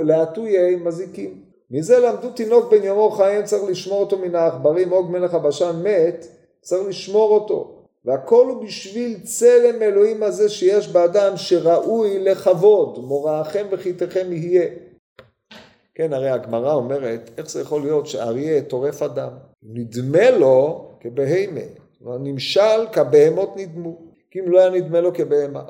להטויי 0.05 0.77
מזיקים. 0.77 1.51
מזה 1.71 1.99
למדו 1.99 2.31
תינוק 2.31 2.71
בן 2.71 2.83
יומו 2.83 3.11
חיים, 3.11 3.45
צריך 3.45 3.65
לשמור 3.65 4.01
אותו 4.01 4.19
מן 4.19 4.35
העכברים, 4.35 4.91
עוג 4.91 5.11
מלך 5.11 5.35
הבשן 5.35 5.83
מת, 5.85 6.27
צריך 6.61 6.89
לשמור 6.89 7.31
אותו. 7.31 7.80
והכל 8.05 8.47
הוא 8.49 8.65
בשביל 8.65 9.21
צלם 9.25 9.83
אלוהים 9.83 10.23
הזה 10.23 10.49
שיש 10.49 10.89
באדם 10.89 11.37
שראוי 11.37 12.19
לכבוד, 12.19 12.99
מוראכם 12.99 13.67
וחיתכם 13.71 14.33
יהיה. 14.33 14.67
כן, 15.95 16.13
הרי 16.13 16.31
הגמרא 16.31 16.75
אומרת, 16.75 17.31
איך 17.39 17.51
זה 17.51 17.61
יכול 17.61 17.83
להיות 17.83 18.07
שאריה 18.07 18.63
טורף 18.63 19.03
אדם? 19.03 19.31
נדמה 19.63 20.31
לו 20.31 20.89
כבהמה, 21.01 21.61
נמשל 22.01 22.87
כבהמות 22.93 23.57
נדמו, 23.57 23.99
כי 24.31 24.41
אם 24.41 24.51
לא 24.51 24.59
היה 24.59 24.71
נדמה 24.71 25.01
לו 25.01 25.15
כבהמה, 25.15 25.63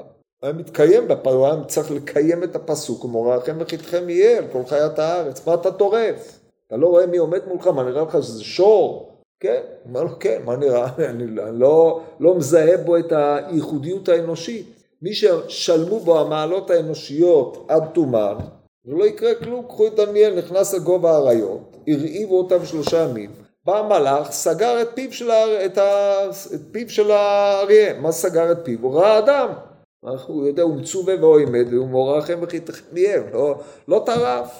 היה 0.42 0.52
מתקיים, 0.52 1.04
הוא 1.24 1.46
היה 1.46 1.64
צריך 1.64 1.90
לקיים 1.90 2.44
את 2.44 2.56
הפסוק, 2.56 3.04
ומוראכם 3.04 3.56
וחיתכם 3.60 4.08
יהיה 4.08 4.38
על 4.38 4.44
כל 4.52 4.62
חיית 4.66 4.98
הארץ, 4.98 5.46
מה 5.46 5.54
אתה 5.54 5.72
טורף? 5.72 6.40
אתה 6.66 6.76
לא 6.76 6.86
רואה 6.86 7.06
מי 7.06 7.16
עומד 7.16 7.40
מולך, 7.48 7.66
מה 7.66 7.82
נראה 7.82 8.02
לך 8.02 8.22
שזה 8.22 8.44
שור? 8.44 9.09
כן, 9.40 9.60
אומר 9.88 10.02
לו 10.02 10.18
כן, 10.20 10.42
מה 10.44 10.56
נראה, 10.56 10.86
אני 11.10 11.24
לא, 11.52 12.00
לא 12.20 12.34
מזהה 12.34 12.76
בו 12.76 12.96
את 12.96 13.12
הייחודיות 13.12 14.08
האנושית. 14.08 14.66
מי 15.02 15.14
ששלמו 15.14 16.00
בו 16.00 16.20
המעלות 16.20 16.70
האנושיות 16.70 17.66
עד 17.68 17.82
תומן, 17.92 18.34
ולא 18.84 19.04
יקרה 19.04 19.34
כלום, 19.34 19.64
קחו 19.68 19.86
את 19.86 19.94
דניאל, 19.94 20.38
נכנס 20.38 20.74
לגובה 20.74 21.10
האריות, 21.10 21.76
הרעיבו 21.88 22.38
אותם 22.38 22.66
שלושה 22.66 23.02
ימים, 23.02 23.30
בא 23.64 23.78
המלאך, 23.78 24.30
סגר 24.30 24.82
את 24.82 24.88
פיו 24.94 25.12
של, 25.12 25.30
את 25.30 25.78
ה, 25.78 26.18
את 26.54 26.60
פיו 26.72 26.90
של 26.90 27.10
האריה, 27.10 28.00
מה 28.00 28.12
סגר 28.12 28.52
את 28.52 28.58
פיו? 28.64 28.78
הוא 28.82 28.94
ראה 28.94 29.18
אדם, 29.18 29.48
הוא 30.26 30.46
יודע, 30.46 30.62
הוא 30.62 30.76
מצווה 30.76 31.14
ואוימד, 31.20 31.72
והוא 31.72 31.88
מורחם 31.88 32.38
וחיתכם 32.42 32.96
לא, 33.32 33.54
לא 33.88 34.02
טרף. 34.06 34.50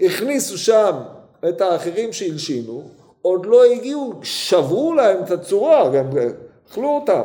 הכניסו 0.00 0.58
שם 0.58 0.92
את 1.48 1.60
האחרים 1.60 2.12
שהלשינו, 2.12 2.99
עוד 3.22 3.46
לא 3.46 3.64
הגיעו, 3.64 4.14
שברו 4.22 4.94
להם 4.94 5.22
את 5.24 5.30
הצורה, 5.30 5.90
גם 5.90 6.06
אכלו 6.70 6.88
אותם. 6.88 7.22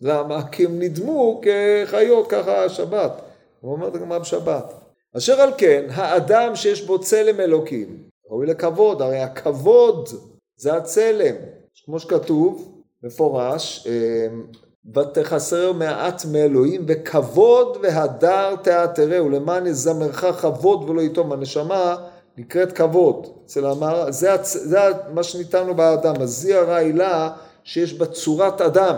למה? 0.00 0.48
כי 0.48 0.64
הם 0.64 0.78
נדמו 0.78 1.40
כחיות 1.42 2.26
ככה 2.26 2.68
שבת. 2.68 3.12
הוא 3.60 3.72
אומר 3.72 3.88
את 3.88 3.94
הגמרא 3.94 4.18
בשבת. 4.18 4.74
אשר 5.16 5.40
על 5.40 5.50
כן, 5.58 5.84
האדם 5.90 6.56
שיש 6.56 6.82
בו 6.82 6.98
צלם 6.98 7.40
אלוקים, 7.40 7.98
ראוי 8.30 8.46
לכבוד, 8.46 9.02
הרי 9.02 9.18
הכבוד 9.18 10.08
זה 10.56 10.76
הצלם. 10.76 11.34
כמו 11.84 12.00
שכתוב, 12.00 12.72
מפורש, 13.02 13.86
אמ, 13.86 14.42
ותחסר 14.94 15.72
מעט 15.72 16.24
מאלוהים, 16.32 16.84
וכבוד 16.88 17.78
והדר 17.82 18.56
תעתרהו, 18.56 19.28
למען 19.28 19.66
יזמרך 19.66 20.24
כבוד 20.40 20.90
ולא 20.90 21.00
יתום 21.00 21.32
הנשמה, 21.32 21.96
נקראת 22.38 22.72
כבוד. 22.72 23.26
אצל 23.44 23.66
המערל, 23.66 24.12
זה, 24.12 24.30
זה 24.42 24.78
מה 25.12 25.22
שניתן 25.22 25.66
לו 25.66 25.74
באדם, 25.74 26.14
הזיע 26.20 26.62
רעילה 26.62 27.30
שיש 27.64 27.94
בה 27.94 28.06
צורת 28.06 28.60
אדם. 28.60 28.96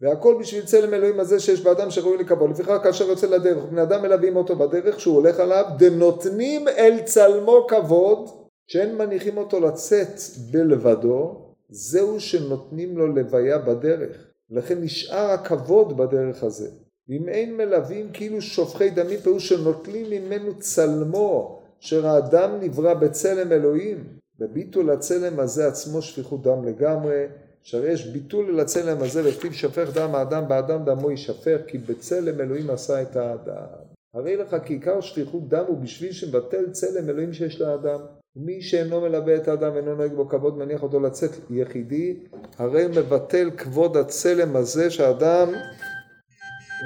והכל 0.00 0.36
בשביל 0.40 0.64
צלם 0.64 0.94
אלוהים 0.94 1.20
הזה 1.20 1.40
שיש 1.40 1.60
באדם 1.60 1.90
שראוי 1.90 2.18
לכבוד. 2.18 2.50
לפיכך 2.50 2.78
כאשר 2.82 3.04
יוצא 3.04 3.26
לדרך, 3.26 3.64
בני 3.64 3.82
אדם 3.82 4.02
מלווים 4.02 4.36
אותו 4.36 4.56
בדרך 4.56 5.00
שהוא 5.00 5.16
הולך 5.16 5.40
עליו, 5.40 5.64
דנותנים 5.78 6.68
אל 6.68 7.00
צלמו 7.04 7.66
כבוד, 7.68 8.30
שאין 8.66 8.98
מניחים 8.98 9.36
אותו 9.36 9.60
לצאת 9.60 10.20
בלבדו, 10.50 11.34
זהו 11.68 12.20
שנותנים 12.20 12.98
לו 12.98 13.06
לוויה 13.06 13.58
בדרך. 13.58 14.16
לכן 14.50 14.80
נשאר 14.80 15.30
הכבוד 15.30 15.96
בדרך 15.96 16.44
הזה. 16.44 16.68
ואם 17.08 17.28
אין 17.28 17.56
מלווים 17.56 18.10
כאילו 18.12 18.42
שופכי 18.42 18.90
דמים, 18.90 19.20
פירוש 19.20 19.48
שנוטלים 19.48 20.10
ממנו 20.10 20.58
צלמו, 20.58 21.62
אשר 21.84 22.06
האדם 22.06 22.50
נברא 22.60 22.94
בצלם 22.94 23.52
אלוהים. 23.52 24.04
בביטול 24.38 24.90
הצלם 24.90 25.40
הזה 25.40 25.66
עצמו 25.66 26.02
שפיכות 26.02 26.42
דם 26.42 26.64
לגמרי, 26.64 27.24
שהרי 27.62 27.92
יש 27.92 28.06
ביטול 28.06 28.54
אל 28.54 28.60
הצלם 28.60 29.02
הזה 29.02 29.22
וכתיב 29.24 29.52
שפך 29.52 29.90
דם 29.94 30.14
האדם 30.14 30.48
באדם 30.48 30.84
דמו 30.84 31.10
יישפך 31.10 31.58
כי 31.66 31.78
בצלם 31.78 32.40
אלוהים 32.40 32.70
עשה 32.70 33.02
את 33.02 33.16
האדם. 33.16 33.66
הרי 34.14 34.36
לך 34.36 34.56
כי 34.64 34.74
עיקר 34.74 35.00
שפיכות 35.00 35.48
דם 35.48 35.64
הוא 35.66 35.78
בשביל 35.78 36.12
שמבטל 36.12 36.70
צלם 36.70 37.10
אלוהים 37.10 37.32
שיש 37.32 37.60
לאדם. 37.60 38.00
מי 38.36 38.62
שאינו 38.62 39.00
מלווה 39.00 39.36
את 39.36 39.48
האדם 39.48 39.72
ואינו 39.74 39.94
נוהג 39.94 40.12
בו 40.12 40.28
כבוד 40.28 40.58
מניח 40.58 40.82
אותו 40.82 41.00
לצאת 41.00 41.30
יחידי, 41.50 42.16
הרי 42.58 42.86
מבטל 42.86 43.50
כבוד 43.56 43.96
הצלם 43.96 44.56
הזה 44.56 44.90
שאדם, 44.90 45.52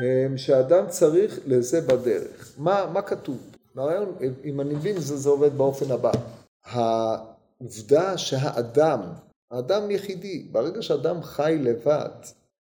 אמ, 0.03 0.37
שאדם 0.37 0.85
צריך 0.89 1.41
לזה 1.47 1.81
בדרך. 1.81 2.55
מה, 2.59 2.91
מה 2.93 3.03
כתוב? 3.03 3.58
הרעיון, 3.77 4.15
אם 4.45 4.61
אני 4.61 4.75
מבין, 4.75 5.01
זה, 5.01 5.17
זה 5.17 5.29
עובד 5.29 5.59
באופן 5.59 5.91
הבא. 5.91 6.11
העובדה 6.65 8.19
שהאדם 8.19 9.01
האדם 9.51 9.91
יחידי, 9.91 10.49
ברגע 10.53 10.83
שאדם 10.83 11.23
חי 11.23 11.59
לבד, 11.61 12.11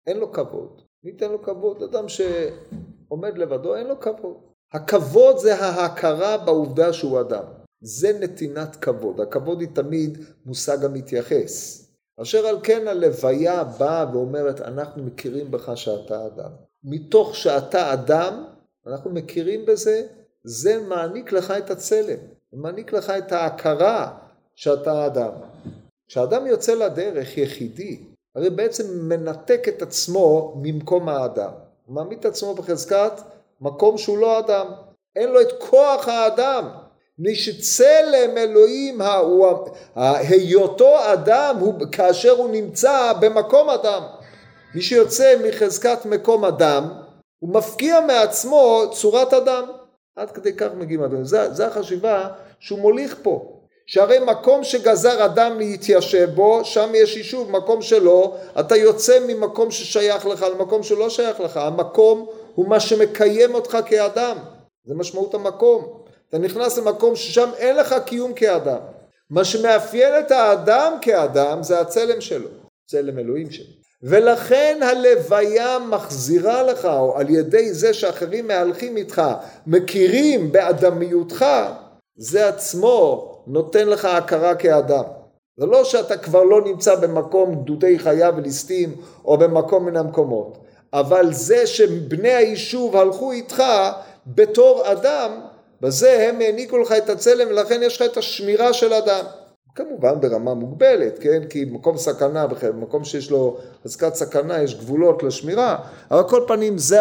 אין 0.06 0.16
לו 0.16 0.32
כבוד. 0.32 0.82
מי 1.04 1.10
ייתן 1.10 1.30
לו 1.30 1.42
כבוד? 1.42 1.82
אדם 1.82 2.04
שעומד 2.08 3.38
לבדו, 3.38 3.74
אין 3.76 3.86
לו 3.86 4.00
כבוד. 4.00 4.36
הכבוד 4.72 5.38
זה 5.38 5.54
ההכרה 5.54 6.38
בעובדה 6.38 6.92
שהוא 6.92 7.20
אדם. 7.20 7.44
זה 7.80 8.18
נתינת 8.20 8.76
כבוד. 8.76 9.20
הכבוד 9.20 9.60
היא 9.60 9.68
תמיד 9.72 10.18
מושג 10.46 10.84
המתייחס. 10.84 11.84
אשר 12.22 12.46
על 12.46 12.56
כן 12.62 12.88
הלוויה 12.88 13.64
באה 13.64 14.06
ואומרת, 14.12 14.60
אנחנו 14.60 15.02
מכירים 15.02 15.50
בך 15.50 15.72
שאתה 15.74 16.26
אדם. 16.26 16.50
מתוך 16.84 17.36
שאתה 17.36 17.92
אדם, 17.92 18.44
אנחנו 18.86 19.10
מכירים 19.10 19.66
בזה, 19.66 20.06
זה 20.44 20.80
מעניק 20.88 21.32
לך 21.32 21.50
את 21.50 21.70
הצלם. 21.70 22.18
מעניק 22.52 22.92
לך 22.92 23.10
את 23.10 23.32
ההכרה 23.32 24.12
שאתה 24.54 25.06
אדם. 25.06 25.30
כשאדם 26.08 26.46
יוצא 26.46 26.74
לדרך 26.74 27.38
יחידי, 27.38 27.98
הרי 28.36 28.50
בעצם 28.50 28.84
מנתק 29.08 29.64
את 29.68 29.82
עצמו 29.82 30.54
ממקום 30.62 31.08
האדם. 31.08 31.50
הוא 31.86 31.94
מעמיד 31.94 32.18
את 32.18 32.24
עצמו 32.24 32.54
בחזקת 32.54 33.12
מקום 33.60 33.98
שהוא 33.98 34.18
לא 34.18 34.38
אדם. 34.38 34.66
אין 35.16 35.28
לו 35.28 35.40
את 35.40 35.52
כוח 35.58 36.08
האדם. 36.08 36.68
מפני 37.18 37.34
שצלם 37.34 38.38
אלוהים, 38.38 39.00
היותו 39.94 41.12
אדם, 41.12 41.56
הוא, 41.60 41.74
כאשר 41.92 42.30
הוא 42.30 42.50
נמצא 42.50 43.12
במקום 43.20 43.70
אדם. 43.70 44.02
מי 44.74 44.82
שיוצא 44.82 45.34
מחזקת 45.44 46.06
מקום 46.06 46.44
אדם, 46.44 46.88
הוא 47.38 47.54
מפקיע 47.54 48.00
מעצמו 48.00 48.82
צורת 48.92 49.32
אדם. 49.34 49.64
עד 50.16 50.30
כדי 50.30 50.52
כך 50.56 50.68
מגיעים 50.76 51.02
אדם. 51.02 51.24
זו 51.24 51.64
החשיבה 51.64 52.28
שהוא 52.60 52.78
מוליך 52.78 53.16
פה. 53.22 53.54
שהרי 53.86 54.18
מקום 54.18 54.64
שגזר 54.64 55.24
אדם 55.24 55.58
להתיישב 55.58 56.30
בו, 56.34 56.64
שם 56.64 56.90
יש 56.94 57.16
יישוב, 57.16 57.50
מקום 57.50 57.82
שלא, 57.82 58.36
אתה 58.60 58.76
יוצא 58.76 59.18
ממקום 59.26 59.70
ששייך 59.70 60.26
לך 60.26 60.46
למקום 60.54 60.82
שלא 60.82 61.10
שייך 61.10 61.40
לך, 61.40 61.56
המקום 61.56 62.26
הוא 62.54 62.68
מה 62.68 62.80
שמקיים 62.80 63.54
אותך 63.54 63.78
כאדם, 63.86 64.36
זה 64.84 64.94
משמעות 64.94 65.34
המקום, 65.34 66.00
אתה 66.28 66.38
נכנס 66.38 66.78
למקום 66.78 67.16
ששם 67.16 67.50
אין 67.56 67.76
לך 67.76 67.94
קיום 68.06 68.34
כאדם, 68.34 68.78
מה 69.30 69.44
שמאפיין 69.44 70.12
את 70.18 70.30
האדם 70.30 70.92
כאדם 71.00 71.62
זה 71.62 71.80
הצלם 71.80 72.20
שלו, 72.20 72.48
צלם 72.86 73.18
אלוהים 73.18 73.50
שלו, 73.50 73.83
ולכן 74.06 74.80
הלוויה 74.82 75.78
מחזירה 75.78 76.62
לך, 76.62 76.84
או 76.84 77.18
על 77.18 77.30
ידי 77.30 77.72
זה 77.72 77.94
שאחרים 77.94 78.46
מהלכים 78.46 78.96
איתך, 78.96 79.22
מכירים 79.66 80.52
באדמיותך, 80.52 81.44
זה 82.16 82.48
עצמו 82.48 83.30
נותן 83.46 83.88
לך 83.88 84.04
הכרה 84.04 84.54
כאדם. 84.54 85.04
זה 85.56 85.66
לא 85.66 85.84
שאתה 85.84 86.16
כבר 86.16 86.42
לא 86.42 86.60
נמצא 86.64 86.94
במקום 86.94 87.62
גדודי 87.62 87.98
חיה 87.98 88.30
וליסטים 88.36 88.96
או 89.24 89.38
במקום 89.38 89.86
מן 89.86 89.96
המקומות, 89.96 90.58
אבל 90.92 91.32
זה 91.32 91.66
שבני 91.66 92.32
היישוב 92.32 92.96
הלכו 92.96 93.32
איתך 93.32 93.62
בתור 94.26 94.92
אדם, 94.92 95.40
בזה 95.80 96.28
הם 96.28 96.40
העניקו 96.40 96.78
לך 96.78 96.92
את 96.92 97.10
הצלם 97.10 97.48
ולכן 97.48 97.82
יש 97.82 98.02
לך 98.02 98.10
את 98.12 98.16
השמירה 98.16 98.72
של 98.72 98.92
אדם. 98.92 99.24
כמובן 99.74 100.20
ברמה 100.20 100.54
מוגבלת, 100.54 101.18
כן? 101.18 101.42
כי 101.50 101.64
מקום 101.70 101.96
סכנה, 101.98 102.46
במקום 102.46 103.04
שיש 103.04 103.30
לו 103.30 103.56
חזקת 103.84 104.14
סכנה 104.14 104.62
יש 104.62 104.74
גבולות 104.74 105.22
לשמירה, 105.22 105.76
אבל 106.10 106.28
כל 106.28 106.44
פנים 106.46 106.78
זה, 106.78 107.00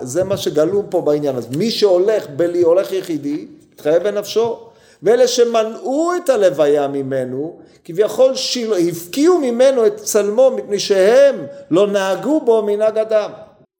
זה 0.00 0.24
מה 0.24 0.36
שגלום 0.36 0.86
פה 0.90 1.00
בעניין 1.00 1.36
הזה. 1.36 1.48
מי 1.56 1.70
שהולך 1.70 2.26
בלי, 2.36 2.62
הולך 2.62 2.92
יחידי, 2.92 3.46
מתחייב 3.72 4.02
בנפשו. 4.02 4.58
ואלה 5.02 5.28
שמנעו 5.28 6.12
את 6.16 6.28
הלוויה 6.28 6.88
ממנו, 6.88 7.58
כביכול 7.84 8.34
שיל... 8.34 8.72
הפקיעו 8.88 9.38
ממנו 9.38 9.86
את 9.86 9.96
צלמו 9.96 10.50
מפני 10.50 10.78
שהם 10.78 11.46
לא 11.70 11.86
נהגו 11.86 12.40
בו 12.40 12.62
מנהג 12.62 12.98
אדם. 12.98 13.30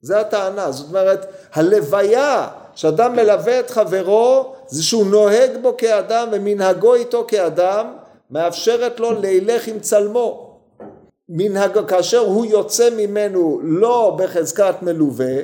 זה 0.03 0.21
הטענה, 0.21 0.73
זאת 0.73 0.89
אומרת, 0.89 1.27
הלוויה 1.53 2.49
שאדם 2.75 3.13
מלווה 3.17 3.61
את 3.61 3.71
חברו, 3.71 4.55
זה 4.67 4.83
שהוא 4.83 5.07
נוהג 5.07 5.51
בו 5.63 5.77
כאדם 5.77 6.29
ומנהגו 6.33 6.95
איתו 6.95 7.25
כאדם, 7.29 7.87
מאפשרת 8.31 9.01
לו 9.01 9.21
לילך 9.21 9.69
עם 9.69 9.81
צלמו. 9.81 10.57
מנהג, 11.29 11.79
כאשר 11.89 12.19
הוא 12.19 12.47
יוצא 12.47 12.91
ממנו 12.91 13.61
לא 13.63 14.17
בחזקת 14.19 14.75
מלווה, 14.83 15.37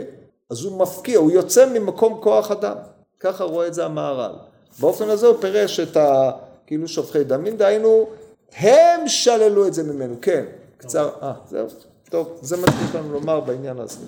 אז 0.50 0.64
הוא 0.64 0.78
מפקיע, 0.78 1.18
הוא 1.18 1.30
יוצא 1.30 1.66
ממקום 1.66 2.18
כוח 2.22 2.50
אדם. 2.50 2.76
ככה 3.20 3.44
רואה 3.44 3.66
את 3.66 3.74
זה 3.74 3.84
המהר"ל. 3.84 4.32
באופן 4.80 5.10
הזה 5.10 5.26
הוא 5.26 5.36
פירש 5.40 5.80
את 5.80 5.96
ה... 5.96 6.30
כאילו 6.66 6.88
שופכי 6.88 7.24
דמים, 7.24 7.56
דהיינו, 7.56 8.06
הם 8.56 9.08
שללו 9.08 9.66
את 9.66 9.74
זה 9.74 9.82
ממנו, 9.82 10.14
כן, 10.22 10.44
קצר, 10.76 11.10
אה, 11.22 11.32
זהו, 11.48 11.66
טוב, 12.10 12.38
זה 12.42 12.56
מה 12.56 12.66
שיש 12.66 12.94
לנו 12.94 13.12
לומר 13.12 13.40
בעניין 13.40 13.78
הזה. 13.78 13.98